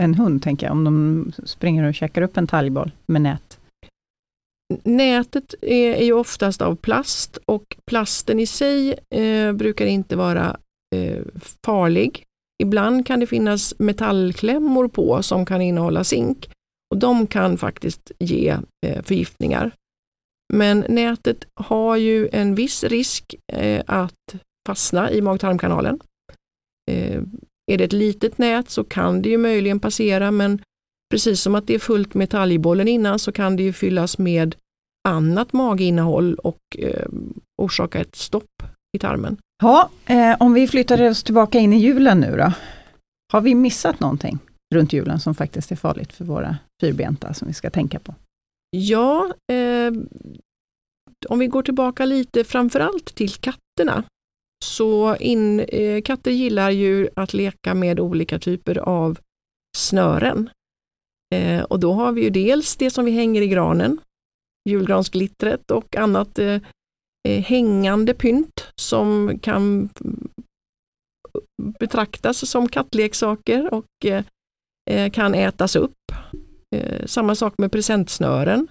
En 0.00 0.14
hund 0.14 0.42
tänker 0.42 0.66
jag, 0.66 0.72
om 0.72 0.84
de 0.84 1.32
springer 1.44 1.84
och 1.84 1.94
käkar 1.94 2.22
upp 2.22 2.36
en 2.36 2.46
talgboll 2.46 2.90
med 3.06 3.22
nät. 3.22 3.49
Nätet 4.84 5.54
är, 5.60 5.92
är 5.92 6.04
ju 6.04 6.12
oftast 6.12 6.62
av 6.62 6.76
plast 6.76 7.38
och 7.46 7.76
plasten 7.86 8.40
i 8.40 8.46
sig 8.46 8.98
eh, 9.14 9.52
brukar 9.52 9.86
inte 9.86 10.16
vara 10.16 10.56
eh, 10.96 11.22
farlig. 11.66 12.24
Ibland 12.62 13.06
kan 13.06 13.20
det 13.20 13.26
finnas 13.26 13.74
metallklämmor 13.78 14.88
på 14.88 15.22
som 15.22 15.46
kan 15.46 15.62
innehålla 15.62 16.04
zink 16.04 16.50
och 16.90 16.98
de 16.98 17.26
kan 17.26 17.58
faktiskt 17.58 18.12
ge 18.18 18.56
eh, 18.86 19.02
förgiftningar. 19.02 19.72
Men 20.52 20.84
nätet 20.88 21.44
har 21.54 21.96
ju 21.96 22.28
en 22.32 22.54
viss 22.54 22.84
risk 22.84 23.34
eh, 23.52 23.82
att 23.86 24.34
fastna 24.66 25.10
i 25.10 25.20
mag-tarmkanalen. 25.20 26.00
Eh, 26.90 27.22
är 27.72 27.78
det 27.78 27.84
ett 27.84 27.92
litet 27.92 28.38
nät 28.38 28.70
så 28.70 28.84
kan 28.84 29.22
det 29.22 29.28
ju 29.28 29.38
möjligen 29.38 29.80
passera 29.80 30.30
men 30.30 30.62
precis 31.10 31.40
som 31.40 31.54
att 31.54 31.66
det 31.66 31.74
är 31.74 31.78
fullt 31.78 32.14
med 32.14 32.30
talgbollen 32.30 32.88
innan 32.88 33.18
så 33.18 33.32
kan 33.32 33.56
det 33.56 33.62
ju 33.62 33.72
fyllas 33.72 34.18
med 34.18 34.56
annat 35.08 35.52
maginnehåll 35.52 36.34
och 36.34 36.60
eh, 36.78 37.08
orsaka 37.62 38.00
ett 38.00 38.16
stopp 38.16 38.62
i 38.96 38.98
tarmen. 38.98 39.36
Ja, 39.62 39.90
eh, 40.06 40.36
om 40.40 40.52
vi 40.52 40.68
flyttar 40.68 41.10
oss 41.10 41.22
tillbaka 41.22 41.58
in 41.58 41.72
i 41.72 41.78
julen 41.78 42.20
nu 42.20 42.36
då. 42.36 42.52
Har 43.32 43.40
vi 43.40 43.54
missat 43.54 44.00
någonting 44.00 44.38
runt 44.74 44.92
julen 44.92 45.20
som 45.20 45.34
faktiskt 45.34 45.72
är 45.72 45.76
farligt 45.76 46.12
för 46.12 46.24
våra 46.24 46.58
fyrbenta 46.80 47.34
som 47.34 47.48
vi 47.48 47.54
ska 47.54 47.70
tänka 47.70 47.98
på? 47.98 48.14
Ja, 48.70 49.34
eh, 49.52 49.92
om 51.28 51.38
vi 51.38 51.46
går 51.46 51.62
tillbaka 51.62 52.04
lite 52.04 52.44
framförallt 52.44 53.14
till 53.14 53.30
katterna. 53.30 54.04
Så 54.64 55.16
in, 55.16 55.60
eh, 55.60 56.02
katter 56.02 56.30
gillar 56.30 56.70
ju 56.70 57.08
att 57.16 57.34
leka 57.34 57.74
med 57.74 58.00
olika 58.00 58.38
typer 58.38 58.78
av 58.78 59.18
snören. 59.76 60.50
Eh, 61.34 61.62
och 61.62 61.80
då 61.80 61.92
har 61.92 62.12
vi 62.12 62.22
ju 62.22 62.30
dels 62.30 62.76
det 62.76 62.90
som 62.90 63.04
vi 63.04 63.10
hänger 63.10 63.42
i 63.42 63.48
granen, 63.48 64.00
julgransglittret 64.68 65.70
och 65.70 65.96
annat 65.96 66.38
eh, 66.38 66.60
eh 67.28 67.42
hängande 67.42 68.14
pynt 68.14 68.72
som 68.80 69.38
kan 69.38 69.88
betraktas 71.78 72.48
som 72.48 72.68
kattleksaker 72.68 73.74
och 73.74 74.04
eh, 74.04 74.24
eh 74.90 75.10
kan 75.10 75.34
ätas 75.34 75.76
upp. 75.76 76.12
Eh, 76.76 77.06
samma 77.06 77.34
sak 77.34 77.54
med 77.58 77.72
presentsnören. 77.72 78.68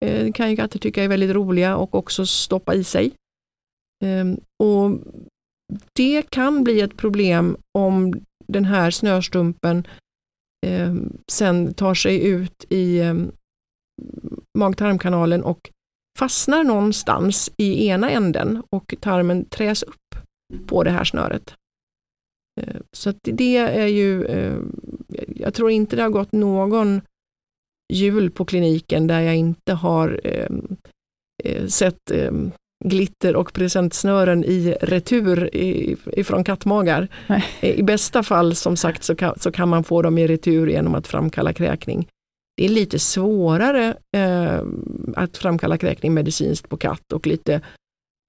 Det 0.00 0.32
kan 0.34 0.50
ju 0.50 0.56
katter 0.56 0.78
tycka 0.78 1.04
är 1.04 1.08
väldigt 1.08 1.30
roliga 1.30 1.76
och 1.76 1.94
också 1.94 2.26
stoppa 2.26 2.74
i 2.74 2.84
sig. 2.84 3.12
Ehm, 4.04 4.40
och 4.62 4.98
Det 5.92 6.30
kan 6.30 6.64
bli 6.64 6.80
ett 6.80 6.96
problem 6.96 7.56
om 7.78 8.20
den 8.46 8.64
här 8.64 8.90
snörstumpen 8.90 9.86
eh, 10.66 10.94
sen 11.30 11.74
tar 11.74 11.94
sig 11.94 12.26
ut 12.26 12.64
i 12.68 12.98
eh, 12.98 13.14
mag-tarmkanalen 14.58 15.44
och 15.44 15.70
fastnar 16.18 16.64
någonstans 16.64 17.50
i 17.56 17.88
ena 17.88 18.10
änden 18.10 18.62
och 18.70 18.94
tarmen 19.00 19.44
träs 19.44 19.82
upp 19.82 20.14
på 20.66 20.84
det 20.84 20.90
här 20.90 21.04
snöret. 21.04 21.54
Ehm, 22.60 22.82
så 22.92 23.12
det 23.22 23.56
är 23.56 23.86
ju, 23.86 24.26
ehm, 24.26 24.80
jag 25.28 25.54
tror 25.54 25.70
inte 25.70 25.96
det 25.96 26.02
har 26.02 26.10
gått 26.10 26.32
någon 26.32 27.00
jul 27.92 28.30
på 28.30 28.44
kliniken 28.44 29.06
där 29.06 29.20
jag 29.20 29.36
inte 29.36 29.72
har 29.72 30.20
ehm, 30.24 30.76
eh, 31.44 31.66
sett 31.66 32.10
glitter 32.84 33.36
och 33.36 33.52
presentsnören 33.52 34.44
i 34.44 34.76
retur 34.80 35.56
ifrån 36.18 36.44
kattmagar. 36.44 37.08
Nej. 37.26 37.44
I 37.60 37.82
bästa 37.82 38.22
fall 38.22 38.54
som 38.54 38.76
sagt 38.76 39.04
så 39.04 39.14
kan, 39.14 39.38
så 39.38 39.52
kan 39.52 39.68
man 39.68 39.84
få 39.84 40.02
dem 40.02 40.18
i 40.18 40.26
retur 40.26 40.66
genom 40.66 40.94
att 40.94 41.06
framkalla 41.06 41.52
kräkning. 41.52 42.08
Det 42.56 42.64
är 42.64 42.68
lite 42.68 42.98
svårare 42.98 43.96
eh, 44.16 44.60
att 45.16 45.36
framkalla 45.36 45.78
kräkning 45.78 46.14
medicinskt 46.14 46.68
på 46.68 46.76
katt 46.76 47.12
och 47.12 47.26
lite 47.26 47.60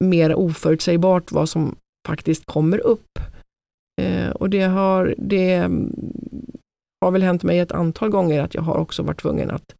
mer 0.04 0.34
oförutsägbart 0.34 1.32
vad 1.32 1.48
som 1.48 1.76
faktiskt 2.08 2.44
kommer 2.44 2.78
upp. 2.78 3.18
Eh, 4.00 4.30
och 4.30 4.50
det 4.50 4.62
har, 4.62 5.14
det 5.18 5.70
har 7.00 7.10
väl 7.10 7.22
hänt 7.22 7.42
mig 7.42 7.58
ett 7.58 7.72
antal 7.72 8.10
gånger 8.10 8.42
att 8.42 8.54
jag 8.54 8.62
har 8.62 8.76
också 8.76 9.02
varit 9.02 9.20
tvungen 9.20 9.50
att 9.50 9.74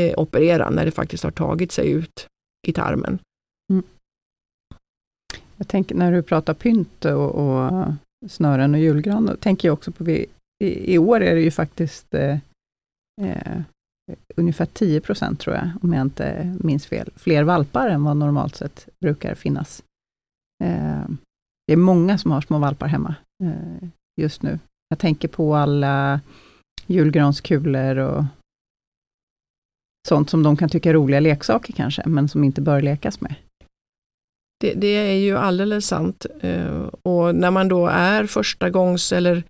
eh, 0.00 0.18
operera 0.18 0.70
när 0.70 0.84
det 0.84 0.90
faktiskt 0.90 1.24
har 1.24 1.30
tagit 1.30 1.72
sig 1.72 1.90
ut 1.90 2.26
i 2.66 2.72
tarmen. 2.72 3.18
Mm. 3.72 3.84
Jag 5.58 5.68
tänker 5.68 5.94
när 5.94 6.12
du 6.12 6.22
pratar 6.22 6.54
pynt 6.54 7.04
och, 7.04 7.34
och 7.34 7.92
snören 8.28 8.74
och 8.74 8.80
julgran, 8.80 9.26
då 9.26 9.36
tänker 9.36 9.68
jag 9.68 9.72
också 9.72 9.92
på, 9.92 10.04
vi, 10.04 10.26
i, 10.64 10.94
i, 10.94 10.98
år 10.98 11.20
är 11.20 11.34
det 11.34 11.40
ju 11.40 11.50
faktiskt 11.50 12.14
eh, 12.14 12.38
eh, 13.22 13.62
ungefär 14.36 14.66
10 14.66 15.00
procent 15.00 15.40
tror 15.40 15.56
jag, 15.56 15.70
om 15.82 15.92
jag 15.92 16.02
inte 16.02 16.56
minns 16.60 16.86
fel, 16.86 17.10
fler 17.16 17.42
valpar 17.42 17.88
än 17.88 18.04
vad 18.04 18.16
normalt 18.16 18.56
sett 18.56 18.88
brukar 19.00 19.34
finnas. 19.34 19.82
Eh, 20.64 21.08
det 21.66 21.72
är 21.72 21.76
många 21.76 22.18
som 22.18 22.30
har 22.30 22.40
små 22.40 22.58
valpar 22.58 22.86
hemma 22.86 23.14
eh, 23.44 23.88
just 24.20 24.42
nu. 24.42 24.58
Jag 24.88 24.98
tänker 24.98 25.28
på 25.28 25.54
alla 25.56 26.20
julgranskulor 26.86 27.96
och 27.96 28.24
sånt 30.08 30.30
som 30.30 30.42
de 30.42 30.56
kan 30.56 30.68
tycka 30.68 30.90
är 30.90 30.94
roliga 30.94 31.20
leksaker 31.20 31.72
kanske, 31.72 32.02
men 32.06 32.28
som 32.28 32.44
inte 32.44 32.60
bör 32.60 32.82
lekas 32.82 33.20
med. 33.20 33.34
Det, 34.60 34.74
det, 34.74 34.86
är 34.86 35.16
ju 35.16 35.36
alldeles 35.36 35.86
sant. 35.86 36.26
Eh, 36.40 36.86
och 37.02 37.34
när 37.34 37.50
man 37.50 37.68
då 37.68 37.86
är 37.86 38.26
första 38.26 38.70
gångs 38.70 39.12
eller 39.12 39.42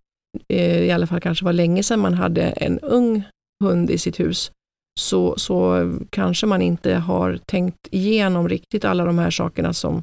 eh, 0.49 0.81
i 0.81 0.91
alla 0.91 1.07
fall 1.07 1.21
kanske 1.21 1.45
var 1.45 1.53
länge 1.53 1.83
sedan 1.83 2.01
man 2.01 2.15
hade 2.15 2.43
en 2.43 2.79
ung 2.79 3.23
hund 3.65 3.91
i 3.91 3.99
sitt 3.99 4.21
hus, 4.21 4.53
så, 5.01 5.39
så 5.39 5.91
kanske 6.11 6.47
man 6.47 6.63
inte 6.63 6.95
har 6.95 7.37
tänkt 7.47 7.89
igenom 7.91 8.49
riktigt 8.49 8.85
alla 8.85 9.05
de 9.05 9.19
här 9.19 9.31
sakerna 9.31 9.73
som, 9.73 10.03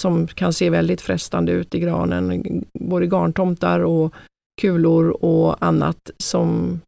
som 0.00 0.26
kan 0.26 0.52
se 0.52 0.70
väldigt 0.70 1.00
frestande 1.00 1.52
ut 1.52 1.74
i 1.74 1.80
granen. 1.80 2.64
Både 2.78 3.06
garntomtar 3.06 3.80
och 3.80 4.14
kulor 4.60 5.24
och 5.24 5.64
annat 5.64 6.10
som 6.18 6.80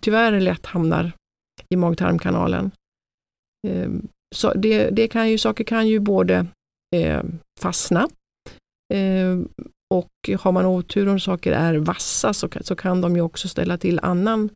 tyvärr 0.00 0.40
lätt 0.40 0.66
hamnar 0.66 1.12
i 1.68 1.76
mag-tarmkanalen. 1.76 2.70
Eh, 3.68 3.90
så 4.34 4.54
det, 4.54 4.90
det 4.90 5.08
kan 5.08 5.30
ju, 5.30 5.38
saker 5.38 5.64
kan 5.64 5.88
ju 5.88 6.00
både 6.00 6.46
eh, 6.96 7.22
fastna. 7.60 8.08
Eh, 8.94 9.38
och 9.94 10.40
har 10.40 10.52
man 10.52 10.66
otur 10.66 11.08
om 11.08 11.20
saker 11.20 11.52
är 11.52 11.74
vassa 11.74 12.34
så, 12.34 12.48
så 12.60 12.76
kan 12.76 13.00
de 13.00 13.16
ju 13.16 13.22
också 13.22 13.48
ställa 13.48 13.78
till 13.78 14.00
annan 14.02 14.50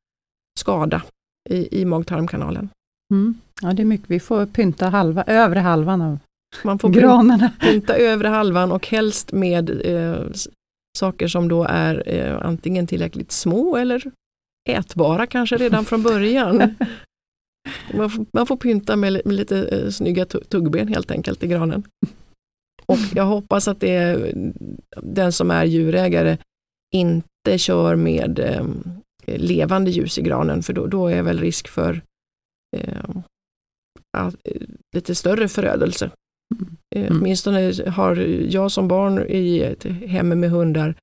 skada 0.60 1.02
i, 1.50 1.80
i 1.80 1.84
mag-tarmkanalen. 1.84 2.68
Mm. 3.14 3.34
Ja, 3.62 3.72
det 3.72 3.82
är 3.82 3.86
mycket. 3.86 4.10
Vi 4.10 4.20
får 4.20 4.46
pynta 4.46 4.88
halva, 4.88 5.22
övre 5.22 5.60
halvan 5.60 6.02
av 6.02 6.18
man 6.64 6.78
får 6.78 6.88
granarna. 6.88 7.50
Pynta 7.60 7.96
övre 7.96 8.28
halvan 8.28 8.72
och 8.72 8.86
helst 8.86 9.32
med 9.32 9.70
eh, 9.84 10.26
saker 10.98 11.28
som 11.28 11.48
då 11.48 11.64
är 11.64 12.02
eh, 12.06 12.46
antingen 12.46 12.86
tillräckligt 12.86 13.32
små 13.32 13.76
eller 13.76 14.10
ätbara 14.68 15.26
kanske 15.26 15.56
redan 15.56 15.84
från 15.84 16.02
början. 16.02 16.74
Man 17.94 18.10
får, 18.10 18.26
man 18.32 18.46
får 18.46 18.56
pynta 18.56 18.96
med, 18.96 19.22
med 19.24 19.34
lite 19.34 19.62
eh, 19.62 19.90
snygga 19.90 20.24
tuggben 20.24 20.88
helt 20.88 21.10
enkelt 21.10 21.42
i 21.42 21.46
granen. 21.46 21.82
Och 22.86 22.98
jag 23.14 23.24
hoppas 23.24 23.68
att 23.68 23.80
det 23.80 24.32
den 25.02 25.32
som 25.32 25.50
är 25.50 25.64
djurägare 25.64 26.38
inte 26.94 27.58
kör 27.58 27.96
med 27.96 28.38
eh, 28.38 28.66
levande 29.26 29.90
ljus 29.90 30.18
i 30.18 30.22
granen 30.22 30.62
för 30.62 30.72
då, 30.72 30.86
då 30.86 31.06
är 31.06 31.22
väl 31.22 31.40
risk 31.40 31.68
för 31.68 32.02
eh, 32.76 33.20
lite 34.94 35.14
större 35.14 35.48
förödelse. 35.48 36.10
Mm. 36.54 36.76
Eh, 36.94 37.16
åtminstone 37.16 37.90
har 37.90 38.16
jag 38.50 38.72
som 38.72 38.88
barn 38.88 39.26
i 39.28 39.60
ett 39.60 39.84
hem 39.84 40.28
med 40.28 40.50
hundar 40.50 40.94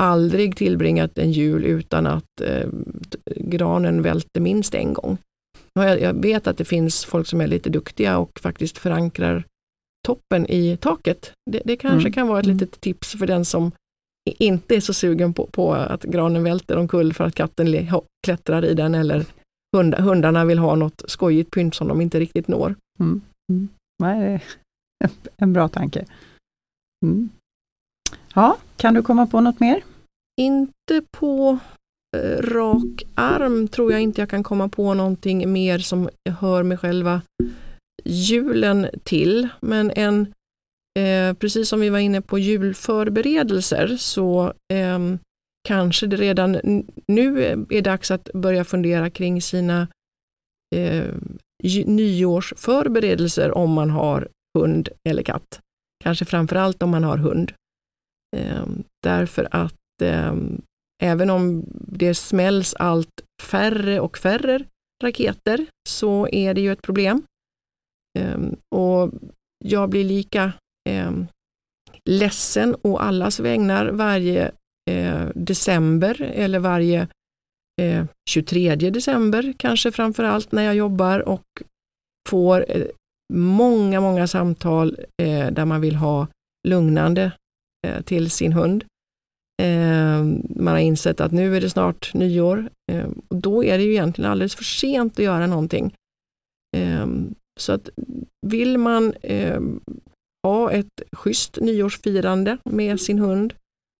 aldrig 0.00 0.56
tillbringat 0.56 1.18
en 1.18 1.32
jul 1.32 1.64
utan 1.64 2.06
att 2.06 2.40
eh, 2.40 2.68
granen 3.36 4.02
välte 4.02 4.40
minst 4.40 4.74
en 4.74 4.92
gång. 4.92 5.18
Jag, 5.72 6.00
jag 6.00 6.22
vet 6.22 6.46
att 6.46 6.58
det 6.58 6.64
finns 6.64 7.04
folk 7.04 7.26
som 7.26 7.40
är 7.40 7.46
lite 7.46 7.70
duktiga 7.70 8.18
och 8.18 8.40
faktiskt 8.40 8.78
förankrar 8.78 9.44
toppen 10.06 10.46
i 10.46 10.76
taket. 10.76 11.32
Det, 11.50 11.62
det 11.64 11.76
kanske 11.76 12.08
mm. 12.08 12.12
kan 12.12 12.28
vara 12.28 12.40
ett 12.40 12.46
mm. 12.46 12.56
litet 12.56 12.80
tips 12.80 13.12
för 13.18 13.26
den 13.26 13.44
som 13.44 13.72
inte 14.38 14.76
är 14.76 14.80
så 14.80 14.94
sugen 14.94 15.34
på, 15.34 15.46
på 15.46 15.74
att 15.74 16.02
granen 16.02 16.44
välter 16.44 16.76
omkull 16.76 17.12
för 17.12 17.24
att 17.24 17.34
katten 17.34 17.86
klättrar 18.26 18.64
i 18.64 18.74
den 18.74 18.94
eller 18.94 19.26
hund, 19.76 19.94
hundarna 19.94 20.44
vill 20.44 20.58
ha 20.58 20.74
något 20.74 21.02
skojigt 21.06 21.50
pynt 21.50 21.74
som 21.74 21.88
de 21.88 22.00
inte 22.00 22.20
riktigt 22.20 22.48
når. 22.48 22.74
Mm. 23.00 23.20
Mm. 23.52 23.68
Nej, 24.02 24.20
det 24.20 25.04
är 25.04 25.10
en 25.36 25.52
bra 25.52 25.68
tanke. 25.68 26.04
Mm. 27.04 27.28
Ja, 28.34 28.56
kan 28.76 28.94
du 28.94 29.02
komma 29.02 29.26
på 29.26 29.40
något 29.40 29.60
mer? 29.60 29.82
Inte 30.40 31.02
på 31.10 31.58
eh, 32.16 32.42
rak 32.42 33.02
arm 33.14 33.68
tror 33.68 33.92
jag 33.92 34.00
inte 34.00 34.20
jag 34.20 34.30
kan 34.30 34.42
komma 34.42 34.68
på 34.68 34.94
någonting 34.94 35.52
mer 35.52 35.78
som 35.78 36.08
hör 36.40 36.62
med 36.62 36.80
själva 36.80 37.22
julen 38.04 38.86
till. 39.04 39.48
Men 39.60 39.90
en, 39.90 40.34
eh, 40.98 41.34
precis 41.34 41.68
som 41.68 41.80
vi 41.80 41.88
var 41.88 41.98
inne 41.98 42.20
på 42.20 42.38
julförberedelser 42.38 43.96
så 43.98 44.52
eh, 44.72 44.98
kanske 45.68 46.06
det 46.06 46.16
redan 46.16 46.82
nu 47.08 47.42
är 47.70 47.82
dags 47.82 48.10
att 48.10 48.30
börja 48.34 48.64
fundera 48.64 49.10
kring 49.10 49.42
sina 49.42 49.88
eh, 50.74 51.04
nyårsförberedelser 51.86 53.58
om 53.58 53.72
man 53.72 53.90
har 53.90 54.28
hund 54.58 54.88
eller 55.08 55.22
katt. 55.22 55.60
Kanske 56.04 56.24
framförallt 56.24 56.82
om 56.82 56.90
man 56.90 57.04
har 57.04 57.18
hund. 57.18 57.52
Eh, 58.36 58.66
därför 59.02 59.48
att 59.50 60.02
eh, 60.02 60.34
även 61.02 61.30
om 61.30 61.64
det 61.72 62.14
smälls 62.14 62.74
allt 62.74 63.22
färre 63.42 64.00
och 64.00 64.18
färre 64.18 64.64
raketer 65.02 65.66
så 65.88 66.28
är 66.28 66.54
det 66.54 66.60
ju 66.60 66.72
ett 66.72 66.82
problem. 66.82 67.22
Eh, 68.18 68.38
och 68.78 69.12
jag 69.64 69.90
blir 69.90 70.04
lika 70.04 70.52
eh, 70.88 71.12
ledsen 72.04 72.76
å 72.82 72.96
allas 72.96 73.40
vägnar 73.40 73.86
varje 73.86 74.50
eh, 74.90 75.26
december 75.34 76.22
eller 76.22 76.58
varje 76.58 77.08
eh, 77.80 78.04
23 78.30 78.74
december 78.74 79.54
kanske 79.58 79.92
framför 79.92 80.24
allt 80.24 80.52
när 80.52 80.62
jag 80.62 80.74
jobbar 80.74 81.20
och 81.20 81.62
får 82.28 82.64
eh, 82.68 82.86
många, 83.34 84.00
många 84.00 84.26
samtal 84.26 84.96
eh, 85.22 85.50
där 85.50 85.64
man 85.64 85.80
vill 85.80 85.96
ha 85.96 86.26
lugnande 86.68 87.32
eh, 87.86 88.02
till 88.02 88.30
sin 88.30 88.52
hund. 88.52 88.84
Ehm, 89.62 90.46
man 90.56 90.74
har 90.74 90.78
insett 90.78 91.20
att 91.20 91.32
nu 91.32 91.56
är 91.56 91.60
det 91.60 91.70
snart 91.70 92.14
nyår 92.14 92.68
ehm, 92.92 93.20
och 93.28 93.36
då 93.36 93.64
är 93.64 93.78
det 93.78 93.84
ju 93.84 93.90
egentligen 93.90 94.30
alldeles 94.30 94.54
för 94.54 94.64
sent 94.64 95.18
att 95.18 95.24
göra 95.24 95.46
någonting. 95.46 95.94
Ehm, 96.76 97.34
så 97.60 97.72
att 97.72 97.88
vill 98.46 98.78
man 98.78 99.12
eh, 99.22 99.60
ha 100.46 100.72
ett 100.72 101.02
schysst 101.12 101.58
nyårsfirande 101.60 102.58
med 102.64 103.00
sin 103.00 103.18
hund 103.18 103.54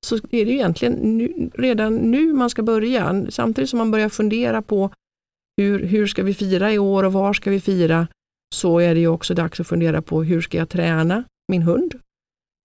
så 0.07 0.16
är 0.16 0.44
det 0.44 0.53
egentligen 0.53 0.94
nu, 0.94 1.51
redan 1.55 1.97
nu 1.97 2.33
man 2.33 2.51
ska 2.51 2.62
börja. 2.62 3.27
Samtidigt 3.29 3.71
som 3.71 3.79
man 3.79 3.90
börjar 3.90 4.09
fundera 4.09 4.62
på 4.62 4.90
hur, 5.57 5.85
hur 5.85 6.07
ska 6.07 6.23
vi 6.23 6.35
fira 6.35 6.73
i 6.73 6.79
år 6.79 7.05
och 7.05 7.12
var 7.12 7.33
ska 7.33 7.51
vi 7.51 7.61
fira, 7.61 8.09
så 8.55 8.79
är 8.79 8.94
det 8.94 9.01
ju 9.01 9.09
också 9.09 9.35
dags 9.35 9.61
att 9.61 9.66
fundera 9.66 10.03
på 10.03 10.23
hur 10.23 10.40
ska 10.40 10.59
jag 10.59 10.68
träna 10.68 11.25
min 11.53 11.62
hund? 11.62 11.94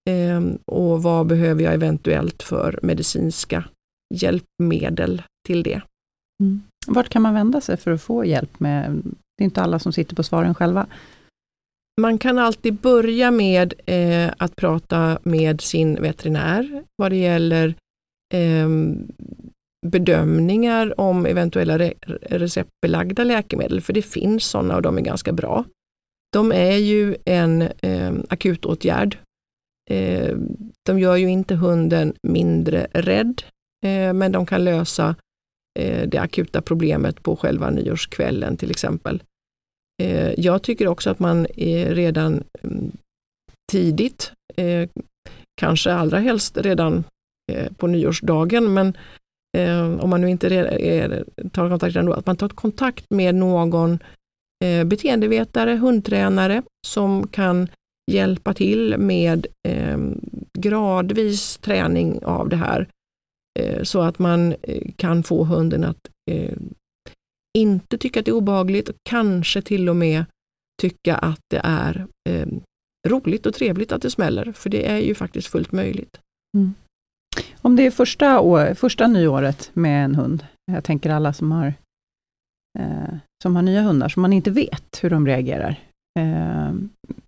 Eh, 0.10 0.42
och 0.66 1.04
vad 1.04 1.28
behöver 1.28 1.64
jag 1.64 1.74
eventuellt 1.74 2.44
för 2.44 2.80
medicinska 2.84 3.64
hjälpmedel 4.14 5.22
till 5.48 5.64
det? 5.64 5.82
Mm. 6.44 6.62
Vart 6.88 7.10
kan 7.10 7.22
man 7.22 7.34
vända 7.34 7.62
sig 7.62 7.78
för 7.78 7.92
att 7.92 8.02
få 8.02 8.26
hjälp 8.26 8.60
med, 8.60 9.02
det 9.38 9.44
är 9.44 9.46
inte 9.46 9.62
alla 9.62 9.80
som 9.80 9.94
sitter 9.94 10.16
på 10.16 10.24
svaren 10.24 10.56
själva. 10.56 10.88
Man 12.02 12.18
kan 12.18 12.40
alltid 12.40 12.74
börja 12.74 13.32
med 13.32 13.74
eh, 13.86 14.32
att 14.38 14.56
prata 14.56 15.20
med 15.24 15.62
sin 15.62 16.02
veterinär 16.02 16.84
vad 16.96 17.12
det 17.12 17.18
gäller 17.18 17.76
eh, 18.34 18.70
bedömningar 19.86 21.00
om 21.00 21.26
eventuella 21.26 21.78
re 21.78 21.94
receptbelagda 22.22 23.24
läkemedel, 23.24 23.82
för 23.82 23.94
det 23.94 24.02
finns 24.02 24.44
sådana 24.44 24.76
och 24.76 24.82
de 24.82 24.98
är 24.98 25.02
ganska 25.02 25.32
bra. 25.32 25.66
De 26.34 26.52
är 26.52 26.78
ju 26.78 27.16
en 27.26 27.62
eh, 27.62 28.14
akutåtgärd. 28.30 29.18
Eh, 29.90 30.38
de 30.86 31.00
gör 31.00 31.16
ju 31.16 31.28
inte 31.28 31.56
hunden 31.56 32.14
mindre 32.28 32.88
rädd, 32.94 33.44
eh, 33.86 34.14
men 34.14 34.32
de 34.32 34.46
kan 34.46 34.64
lösa 34.64 35.16
Eh, 35.80 36.08
det 36.08 36.18
akuta 36.18 36.62
problemet 36.62 37.24
på 37.24 37.36
själva 37.36 37.70
nyårskvällen 37.70 38.58
till 38.58 38.72
exempel. 38.72 39.24
Eh, 40.04 40.40
jag 40.40 40.64
tycker 40.64 40.88
också 40.88 41.10
att 41.10 41.20
man 41.20 41.46
eh, 41.46 41.90
redan 41.90 42.44
mm, 42.64 42.92
tidigt, 43.72 44.32
kanske 45.62 45.94
allra 45.94 46.20
helst 46.20 46.58
redan 46.58 47.04
på 47.78 47.88
nyårsdagen, 47.88 48.74
men 48.74 48.98
om 50.00 50.10
man 50.10 50.22
nu 50.22 50.30
inte 50.30 50.56
är, 50.56 51.24
tar 51.52 51.70
kontakt 51.70 51.96
ändå, 51.96 52.14
att 52.14 52.26
man 52.26 52.36
tar 52.36 52.50
kontakt 52.50 53.06
med 53.10 53.36
någon 53.36 54.00
beteendevetare, 54.86 55.72
hundtränare 55.72 56.62
som 56.88 57.28
kan 57.28 57.68
hjälpa 58.12 58.54
till 58.54 58.98
med 58.98 59.48
gradvis 60.60 61.58
träning 61.58 62.26
av 62.26 62.50
det 62.50 62.56
här 62.56 62.88
Eh, 63.60 63.84
så 63.84 64.02
att 64.02 64.20
man 64.20 64.56
eh, 64.62 64.92
kan 64.96 65.24
få 65.24 65.44
hunden 65.44 65.84
att 65.84 66.10
eh, 66.32 66.58
inte 67.58 67.98
tycka 67.98 68.20
att 68.20 68.26
det 68.26 68.32
är 68.32 68.36
obehagligt 68.36 68.90
och 68.90 68.96
kanske 69.10 69.62
till 69.62 69.90
och 69.90 69.96
med 69.96 70.26
tycka 70.82 71.16
att 71.16 71.40
det 71.50 71.62
är 71.64 72.08
roligt 73.08 73.46
och 73.46 73.54
trevligt 73.54 73.92
att 73.92 74.02
det 74.02 74.10
smäller, 74.10 74.52
för 74.52 74.70
det 74.70 74.92
är 74.92 74.98
ju 74.98 75.16
faktiskt 75.16 75.48
fullt 75.48 75.72
möjligt. 75.72 76.20
Mm. 76.58 76.74
Om 77.62 77.76
det 77.76 77.86
är 77.86 77.92
första, 77.92 78.40
år, 78.40 78.74
första 78.74 79.08
nyåret 79.08 79.72
med 79.74 80.06
en 80.06 80.16
hund, 80.16 80.46
jag 80.72 80.84
tänker 80.84 81.10
alla 81.10 81.34
som 81.34 81.52
har, 81.52 81.74
eh, 82.80 83.16
som 83.44 83.56
har 83.56 83.64
nya 83.64 83.82
hundar, 83.82 84.10
som 84.10 84.22
man 84.22 84.34
inte 84.34 84.52
vet 84.52 85.00
hur 85.02 85.10
de 85.10 85.28
reagerar. 85.28 85.80
Eh, 86.20 86.74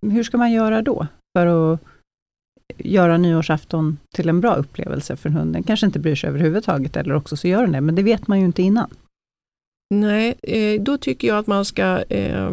hur 0.00 0.22
ska 0.22 0.38
man 0.38 0.52
göra 0.52 0.82
då 0.82 1.06
för 1.38 1.46
att 1.46 1.80
göra 2.78 3.18
nyårsafton 3.18 3.98
till 4.14 4.28
en 4.28 4.40
bra 4.40 4.54
upplevelse 4.54 5.16
för 5.16 5.30
hunden? 5.30 5.62
Kanske 5.62 5.86
inte 5.86 5.98
bryr 5.98 6.14
sig 6.14 6.28
överhuvudtaget, 6.28 6.96
eller 6.96 7.14
också 7.14 7.36
så 7.36 7.48
gör 7.48 7.62
den 7.62 7.72
det, 7.72 7.80
men 7.80 7.94
det 7.94 8.02
vet 8.02 8.28
man 8.28 8.40
ju 8.40 8.46
inte 8.46 8.62
innan. 8.62 8.90
Nej, 9.94 10.34
eh, 10.42 10.82
då 10.82 10.98
tycker 10.98 11.28
jag 11.28 11.38
att 11.38 11.46
man 11.46 11.64
ska 11.64 12.02
eh, 12.02 12.50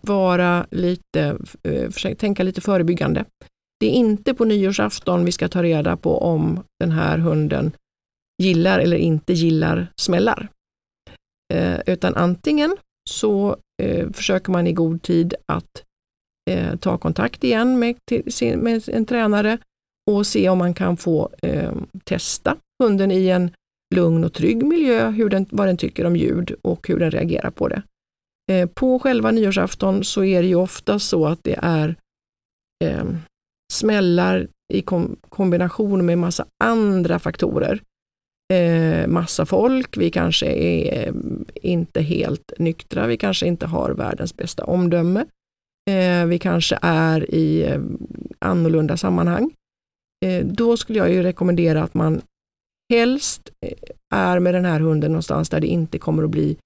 vara 0.00 0.66
lite, 0.70 1.38
eh, 1.62 2.14
tänka 2.14 2.42
lite 2.42 2.60
förebyggande. 2.60 3.24
Det 3.80 3.86
är 3.86 3.90
inte 3.90 4.34
på 4.34 4.44
nyårsafton 4.44 5.24
vi 5.24 5.32
ska 5.32 5.48
ta 5.48 5.62
reda 5.62 5.96
på 5.96 6.18
om 6.18 6.62
den 6.80 6.90
här 6.90 7.18
hunden 7.18 7.72
gillar 8.42 8.78
eller 8.78 8.96
inte 8.96 9.32
gillar 9.32 9.86
smällar. 9.96 10.48
Utan 11.86 12.14
antingen 12.14 12.76
så 13.10 13.56
försöker 14.12 14.52
man 14.52 14.66
i 14.66 14.72
god 14.72 15.02
tid 15.02 15.34
att 15.46 15.84
Eh, 16.50 16.76
ta 16.76 16.98
kontakt 16.98 17.44
igen 17.44 17.78
med, 17.78 17.96
med 18.56 18.88
en 18.88 19.06
tränare 19.06 19.58
och 20.10 20.26
se 20.26 20.48
om 20.48 20.58
man 20.58 20.74
kan 20.74 20.96
få 20.96 21.30
eh, 21.42 21.72
testa 22.04 22.56
hunden 22.82 23.10
i 23.10 23.28
en 23.28 23.50
lugn 23.94 24.24
och 24.24 24.32
trygg 24.32 24.64
miljö, 24.64 25.10
hur 25.10 25.28
den, 25.28 25.46
vad 25.50 25.66
den 25.66 25.76
tycker 25.76 26.04
om 26.04 26.16
ljud 26.16 26.54
och 26.62 26.88
hur 26.88 26.98
den 26.98 27.10
reagerar 27.10 27.50
på 27.50 27.68
det. 27.68 27.82
Eh, 28.52 28.68
på 28.68 28.98
själva 28.98 29.30
nyårsafton 29.30 30.04
så 30.04 30.24
är 30.24 30.42
det 30.42 30.48
ju 30.48 30.54
ofta 30.54 30.98
så 30.98 31.26
att 31.26 31.40
det 31.42 31.58
är 31.62 31.96
eh, 32.84 33.04
smällar 33.72 34.48
i 34.72 34.82
kom, 34.82 35.16
kombination 35.28 36.06
med 36.06 36.18
massa 36.18 36.46
andra 36.64 37.18
faktorer. 37.18 37.82
Eh, 38.52 39.06
massa 39.06 39.46
folk, 39.46 39.96
vi 39.96 40.10
kanske 40.10 40.46
är 40.46 41.08
eh, 41.08 41.14
inte 41.54 42.00
helt 42.00 42.52
nyktra, 42.58 43.06
vi 43.06 43.16
kanske 43.16 43.46
inte 43.46 43.66
har 43.66 43.90
världens 43.90 44.36
bästa 44.36 44.64
omdöme. 44.64 45.24
Eh, 45.90 46.26
vi 46.26 46.38
kanske 46.38 46.78
är 46.82 47.34
i 47.34 47.62
eh, 47.62 47.80
annorlunda 48.38 48.96
sammanhang. 48.96 49.52
Eh, 50.24 50.46
då 50.46 50.76
skulle 50.76 50.98
jag 50.98 51.10
ju 51.12 51.22
rekommendera 51.22 51.82
att 51.82 51.94
man 51.94 52.22
helst 52.92 53.50
eh, 53.66 53.78
är 54.14 54.38
med 54.38 54.54
den 54.54 54.64
här 54.64 54.80
hunden 54.80 55.12
någonstans 55.12 55.48
där 55.48 55.60
det 55.60 55.66
inte 55.66 55.98
kommer 55.98 56.22
att 56.22 56.30
bli 56.30 56.56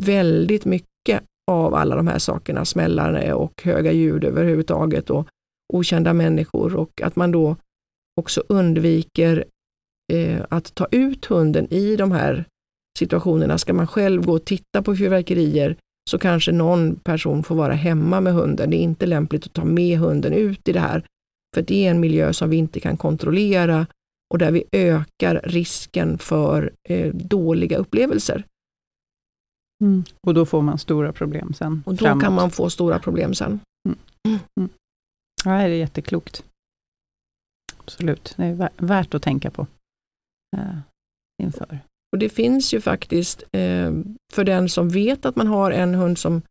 väldigt 0.00 0.64
mycket 0.64 1.22
av 1.50 1.74
alla 1.74 1.96
de 1.96 2.06
här 2.06 2.18
sakerna, 2.18 2.64
smällar 2.64 3.32
och 3.32 3.62
höga 3.62 3.92
ljud 3.92 4.24
överhuvudtaget 4.24 5.10
och 5.10 5.26
okända 5.72 6.12
människor 6.12 6.76
och 6.76 7.02
att 7.02 7.16
man 7.16 7.30
då 7.30 7.56
också 8.20 8.42
undviker 8.48 9.44
eh, 10.12 10.42
att 10.48 10.74
ta 10.74 10.86
ut 10.90 11.24
hunden 11.24 11.66
i 11.70 11.96
de 11.96 12.12
här 12.12 12.44
situationerna. 12.98 13.58
Ska 13.58 13.72
man 13.72 13.86
själv 13.86 14.26
gå 14.26 14.32
och 14.32 14.44
titta 14.44 14.82
på 14.82 14.96
fyrverkerier 14.96 15.76
så 16.10 16.18
kanske 16.18 16.52
någon 16.52 16.96
person 16.96 17.42
får 17.42 17.54
vara 17.54 17.72
hemma 17.72 18.20
med 18.20 18.32
hunden. 18.32 18.70
Det 18.70 18.76
är 18.76 18.82
inte 18.82 19.06
lämpligt 19.06 19.46
att 19.46 19.52
ta 19.52 19.64
med 19.64 19.98
hunden 19.98 20.32
ut 20.32 20.68
i 20.68 20.72
det 20.72 20.80
här, 20.80 21.04
för 21.54 21.62
det 21.62 21.86
är 21.86 21.90
en 21.90 22.00
miljö 22.00 22.32
som 22.32 22.50
vi 22.50 22.56
inte 22.56 22.80
kan 22.80 22.96
kontrollera 22.96 23.86
och 24.32 24.38
där 24.38 24.50
vi 24.50 24.64
ökar 24.72 25.40
risken 25.44 26.18
för 26.18 26.72
eh, 26.88 27.14
dåliga 27.14 27.78
upplevelser. 27.78 28.44
Mm. 29.84 30.04
Och 30.26 30.34
då 30.34 30.46
får 30.46 30.62
man 30.62 30.78
stora 30.78 31.12
problem 31.12 31.54
sen? 31.54 31.82
Och 31.86 31.94
då 31.94 31.98
framåt. 31.98 32.22
kan 32.22 32.34
man 32.34 32.50
få 32.50 32.70
stora 32.70 32.98
problem 32.98 33.34
sen. 33.34 33.60
Mm. 33.88 34.38
Mm. 34.58 34.70
Ja, 35.44 35.50
det 35.50 35.62
är 35.62 35.68
jätteklokt. 35.68 36.44
Absolut, 37.76 38.34
det 38.36 38.44
är 38.44 38.70
värt 38.76 39.14
att 39.14 39.22
tänka 39.22 39.50
på 39.50 39.66
eh, 40.56 40.78
inför 41.42 41.78
och 42.12 42.18
det 42.18 42.28
finns 42.28 42.74
ju 42.74 42.80
faktiskt 42.80 43.42
eh, 43.52 43.92
för 44.32 44.44
den 44.44 44.68
som 44.68 44.88
vet 44.88 45.26
att 45.26 45.36
man 45.36 45.46
har 45.46 45.70
en 45.70 45.94
hund 45.94 46.18
som 46.18 46.42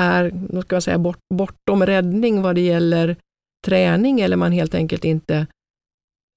är 0.00 0.32
ska 0.62 0.76
jag 0.76 0.82
säga, 0.82 0.98
bort, 0.98 1.18
bortom 1.34 1.86
räddning 1.86 2.42
vad 2.42 2.54
det 2.54 2.60
gäller 2.60 3.16
träning 3.66 4.20
eller 4.20 4.36
man 4.36 4.52
helt 4.52 4.74
enkelt 4.74 5.04
inte 5.04 5.46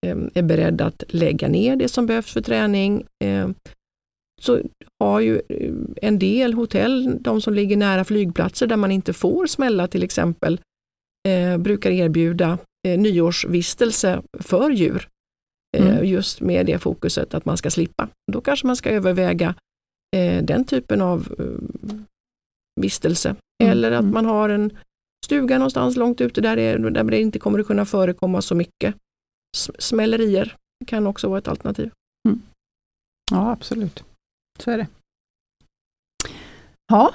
eh, 0.05 0.17
är 0.33 0.41
beredd 0.41 0.81
att 0.81 1.03
lägga 1.07 1.47
ner 1.47 1.75
det 1.75 1.87
som 1.87 2.05
behövs 2.05 2.33
för 2.33 2.41
träning. 2.41 3.05
Eh, 3.23 3.49
så 4.41 4.61
har 4.99 5.19
ju 5.19 5.41
eh, 5.49 5.73
en 6.01 6.19
del 6.19 6.53
hotell, 6.53 7.17
de 7.19 7.41
som 7.41 7.53
ligger 7.53 7.77
nära 7.77 8.03
flygplatser 8.03 8.67
där 8.67 8.77
man 8.77 8.91
inte 8.91 9.13
får 9.13 9.45
smälla 9.47 9.87
till 9.87 10.03
exempel, 10.03 10.61
eh, 11.27 11.57
brukar 11.57 11.91
erbjuda 11.91 12.57
eh, 12.87 12.99
nyårsvistelse 12.99 14.21
för 14.39 14.69
djur. 14.69 15.07
Eh, 15.77 15.87
mm. 15.87 16.05
Just 16.05 16.41
med 16.41 16.65
det 16.65 16.79
fokuset 16.79 17.33
att 17.33 17.45
man 17.45 17.57
ska 17.57 17.71
slippa. 17.71 18.09
Då 18.31 18.41
kanske 18.41 18.67
man 18.67 18.75
ska 18.75 18.89
överväga 18.89 19.55
eh, 20.15 20.43
den 20.43 20.65
typen 20.65 21.01
av 21.01 21.35
eh, 21.39 21.95
vistelse. 22.81 23.35
Mm. 23.63 23.71
Eller 23.71 23.91
att 23.91 24.01
mm. 24.01 24.13
man 24.13 24.25
har 24.25 24.49
en 24.49 24.77
stuga 25.25 25.57
någonstans 25.57 25.95
långt 25.95 26.21
ute 26.21 26.41
där 26.41 26.55
det, 26.55 26.89
där 26.89 27.03
det 27.03 27.21
inte 27.21 27.39
kommer 27.39 27.59
att 27.59 27.67
kunna 27.67 27.85
förekomma 27.85 28.41
så 28.41 28.55
mycket. 28.55 28.95
Smällerier 29.79 30.55
kan 30.87 31.07
också 31.07 31.29
vara 31.29 31.39
ett 31.39 31.47
alternativ. 31.47 31.91
Mm. 32.27 32.41
Ja, 33.31 33.51
absolut. 33.51 34.03
Så 34.59 34.71
är 34.71 34.77
det. 34.77 34.87
Ja. 36.87 37.13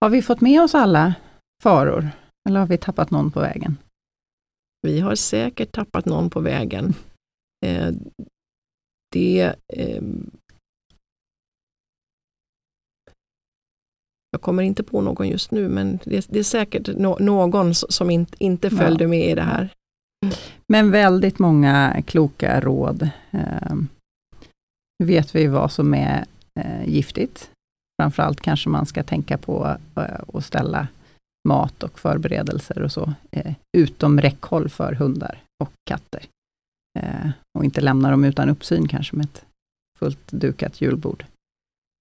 Har 0.00 0.10
vi 0.10 0.22
fått 0.22 0.40
med 0.40 0.62
oss 0.62 0.74
alla 0.74 1.14
faror? 1.62 2.08
Eller 2.48 2.60
har 2.60 2.66
vi 2.66 2.78
tappat 2.78 3.10
någon 3.10 3.30
på 3.30 3.40
vägen? 3.40 3.76
Vi 4.84 5.00
har 5.00 5.14
säkert 5.14 5.72
tappat 5.72 6.04
någon 6.04 6.30
på 6.30 6.40
vägen. 6.40 6.94
Eh, 7.66 7.92
det, 9.12 9.54
eh, 9.72 10.02
jag 14.30 14.40
kommer 14.40 14.62
inte 14.62 14.82
på 14.82 15.00
någon 15.00 15.28
just 15.28 15.50
nu, 15.50 15.68
men 15.68 15.98
det, 16.04 16.26
det 16.30 16.38
är 16.38 16.42
säkert 16.42 16.86
no 16.86 17.16
någon 17.20 17.74
som 17.74 18.10
in, 18.10 18.26
inte 18.38 18.70
följde 18.70 19.04
ja. 19.04 19.08
med 19.08 19.30
i 19.30 19.34
det 19.34 19.42
här. 19.42 19.74
Men 20.66 20.90
väldigt 20.90 21.38
många 21.38 22.02
kloka 22.06 22.60
råd. 22.60 23.10
Eh, 23.30 23.74
nu 24.98 25.06
vet 25.06 25.34
vi 25.34 25.46
vad 25.46 25.72
som 25.72 25.94
är 25.94 26.24
eh, 26.60 26.88
giftigt. 26.88 27.50
Framförallt 28.02 28.40
kanske 28.40 28.68
man 28.68 28.86
ska 28.86 29.02
tänka 29.02 29.38
på 29.38 29.76
eh, 29.96 30.20
att 30.34 30.44
ställa 30.44 30.88
mat 31.48 31.82
och 31.82 31.98
förberedelser 31.98 32.82
och 32.82 32.92
så 32.92 33.12
eh, 33.30 33.54
utom 33.76 34.20
räckhåll 34.20 34.68
för 34.68 34.92
hundar 34.92 35.42
och 35.64 35.72
katter. 35.90 36.26
Eh, 36.98 37.30
och 37.58 37.64
inte 37.64 37.80
lämna 37.80 38.10
dem 38.10 38.24
utan 38.24 38.48
uppsyn 38.48 38.88
kanske 38.88 39.16
med 39.16 39.24
ett 39.24 39.44
fullt 39.98 40.32
dukat 40.32 40.80
julbord. 40.80 41.24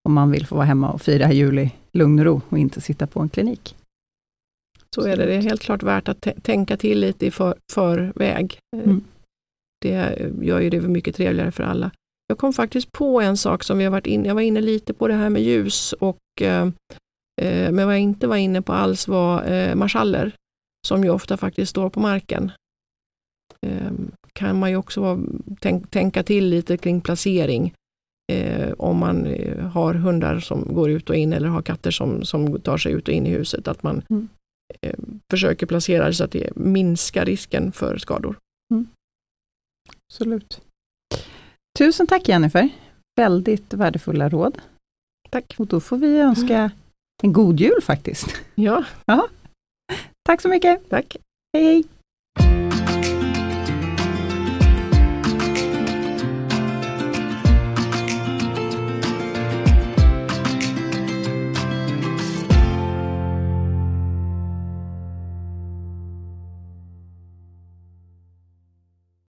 Om 0.05 0.13
man 0.13 0.31
vill 0.31 0.47
få 0.47 0.55
vara 0.55 0.65
hemma 0.65 0.91
och 0.91 1.01
fira 1.01 1.31
jul 1.31 1.59
i 1.59 1.71
lugn 1.91 2.19
och 2.19 2.25
ro 2.25 2.41
och 2.49 2.57
inte 2.57 2.81
sitta 2.81 3.07
på 3.07 3.19
en 3.19 3.29
klinik. 3.29 3.75
Så 4.95 5.01
är 5.01 5.17
det. 5.17 5.25
Det 5.25 5.35
är 5.35 5.41
helt 5.41 5.61
klart 5.61 5.83
värt 5.83 6.07
att 6.07 6.27
tänka 6.41 6.77
till 6.77 6.99
lite 6.99 7.25
i 7.25 7.31
för, 7.31 7.55
förväg. 7.71 8.59
Eh, 8.75 8.83
mm. 8.83 9.03
Det 9.81 10.31
gör 10.41 10.59
ju 10.59 10.69
det 10.69 10.81
mycket 10.81 11.15
trevligare 11.15 11.51
för 11.51 11.63
alla. 11.63 11.91
Jag 12.27 12.37
kom 12.37 12.53
faktiskt 12.53 12.91
på 12.91 13.21
en 13.21 13.37
sak 13.37 13.63
som 13.63 13.77
vi 13.77 13.83
har 13.83 13.91
varit 13.91 14.07
inne, 14.07 14.27
jag 14.27 14.35
var 14.35 14.41
inne 14.41 14.61
lite 14.61 14.93
på 14.93 15.07
det 15.07 15.13
här 15.13 15.29
med 15.29 15.41
ljus 15.41 15.93
och 15.93 16.17
eh, 16.41 16.61
eh, 16.61 16.69
men 17.41 17.86
vad 17.86 17.95
jag 17.95 18.01
inte 18.01 18.27
var 18.27 18.36
inne 18.36 18.61
på 18.61 18.73
alls 18.73 19.07
var 19.07 19.51
eh, 19.51 19.75
marschaller 19.75 20.36
som 20.88 21.03
ju 21.03 21.09
ofta 21.09 21.38
faktiskt 21.38 21.69
står 21.69 21.89
på 21.89 21.99
marken. 21.99 22.51
Eh, 23.65 23.91
kan 24.34 24.59
man 24.59 24.69
ju 24.69 24.75
också 24.75 25.19
tänka 25.89 26.23
till 26.23 26.49
lite 26.49 26.77
kring 26.77 27.01
placering. 27.01 27.73
Eh, 28.31 28.71
om 28.77 28.97
man 28.97 29.25
eh, 29.25 29.65
har 29.65 29.93
hundar 29.93 30.39
som 30.39 30.73
går 30.73 30.89
ut 30.89 31.09
och 31.09 31.15
in 31.15 31.34
eller 31.34 31.47
har 31.47 31.61
katter 31.61 31.91
som, 31.91 32.25
som 32.25 32.61
tar 32.61 32.77
sig 32.77 32.91
ut 32.91 33.07
och 33.07 33.13
in 33.13 33.27
i 33.27 33.29
huset. 33.29 33.67
Att 33.67 33.84
man 33.84 34.01
mm. 34.09 34.27
Eh, 34.81 34.95
försöker 35.31 35.65
placera 35.65 36.05
det 36.05 36.13
så 36.13 36.23
att 36.23 36.31
det 36.31 36.55
minskar 36.55 37.25
risken 37.25 37.71
för 37.71 37.97
skador. 37.97 38.36
Mm. 38.73 38.88
Absolut. 40.07 40.61
Tusen 41.77 42.07
tack 42.07 42.27
Jennifer! 42.27 42.69
Väldigt 43.15 43.73
värdefulla 43.73 44.29
råd. 44.29 44.57
Tack! 45.29 45.55
Och 45.57 45.67
då 45.67 45.79
får 45.79 45.97
vi 45.97 46.19
önska 46.19 46.71
en 47.24 47.34
god 47.34 47.59
jul 47.59 47.82
faktiskt. 47.82 48.36
Ja. 48.55 48.84
Aha. 49.07 49.28
Tack 50.30 50.41
så 50.41 50.49
mycket. 50.49 50.89
Tack. 50.89 51.18
Hej, 51.57 51.64
hej. 51.64 51.84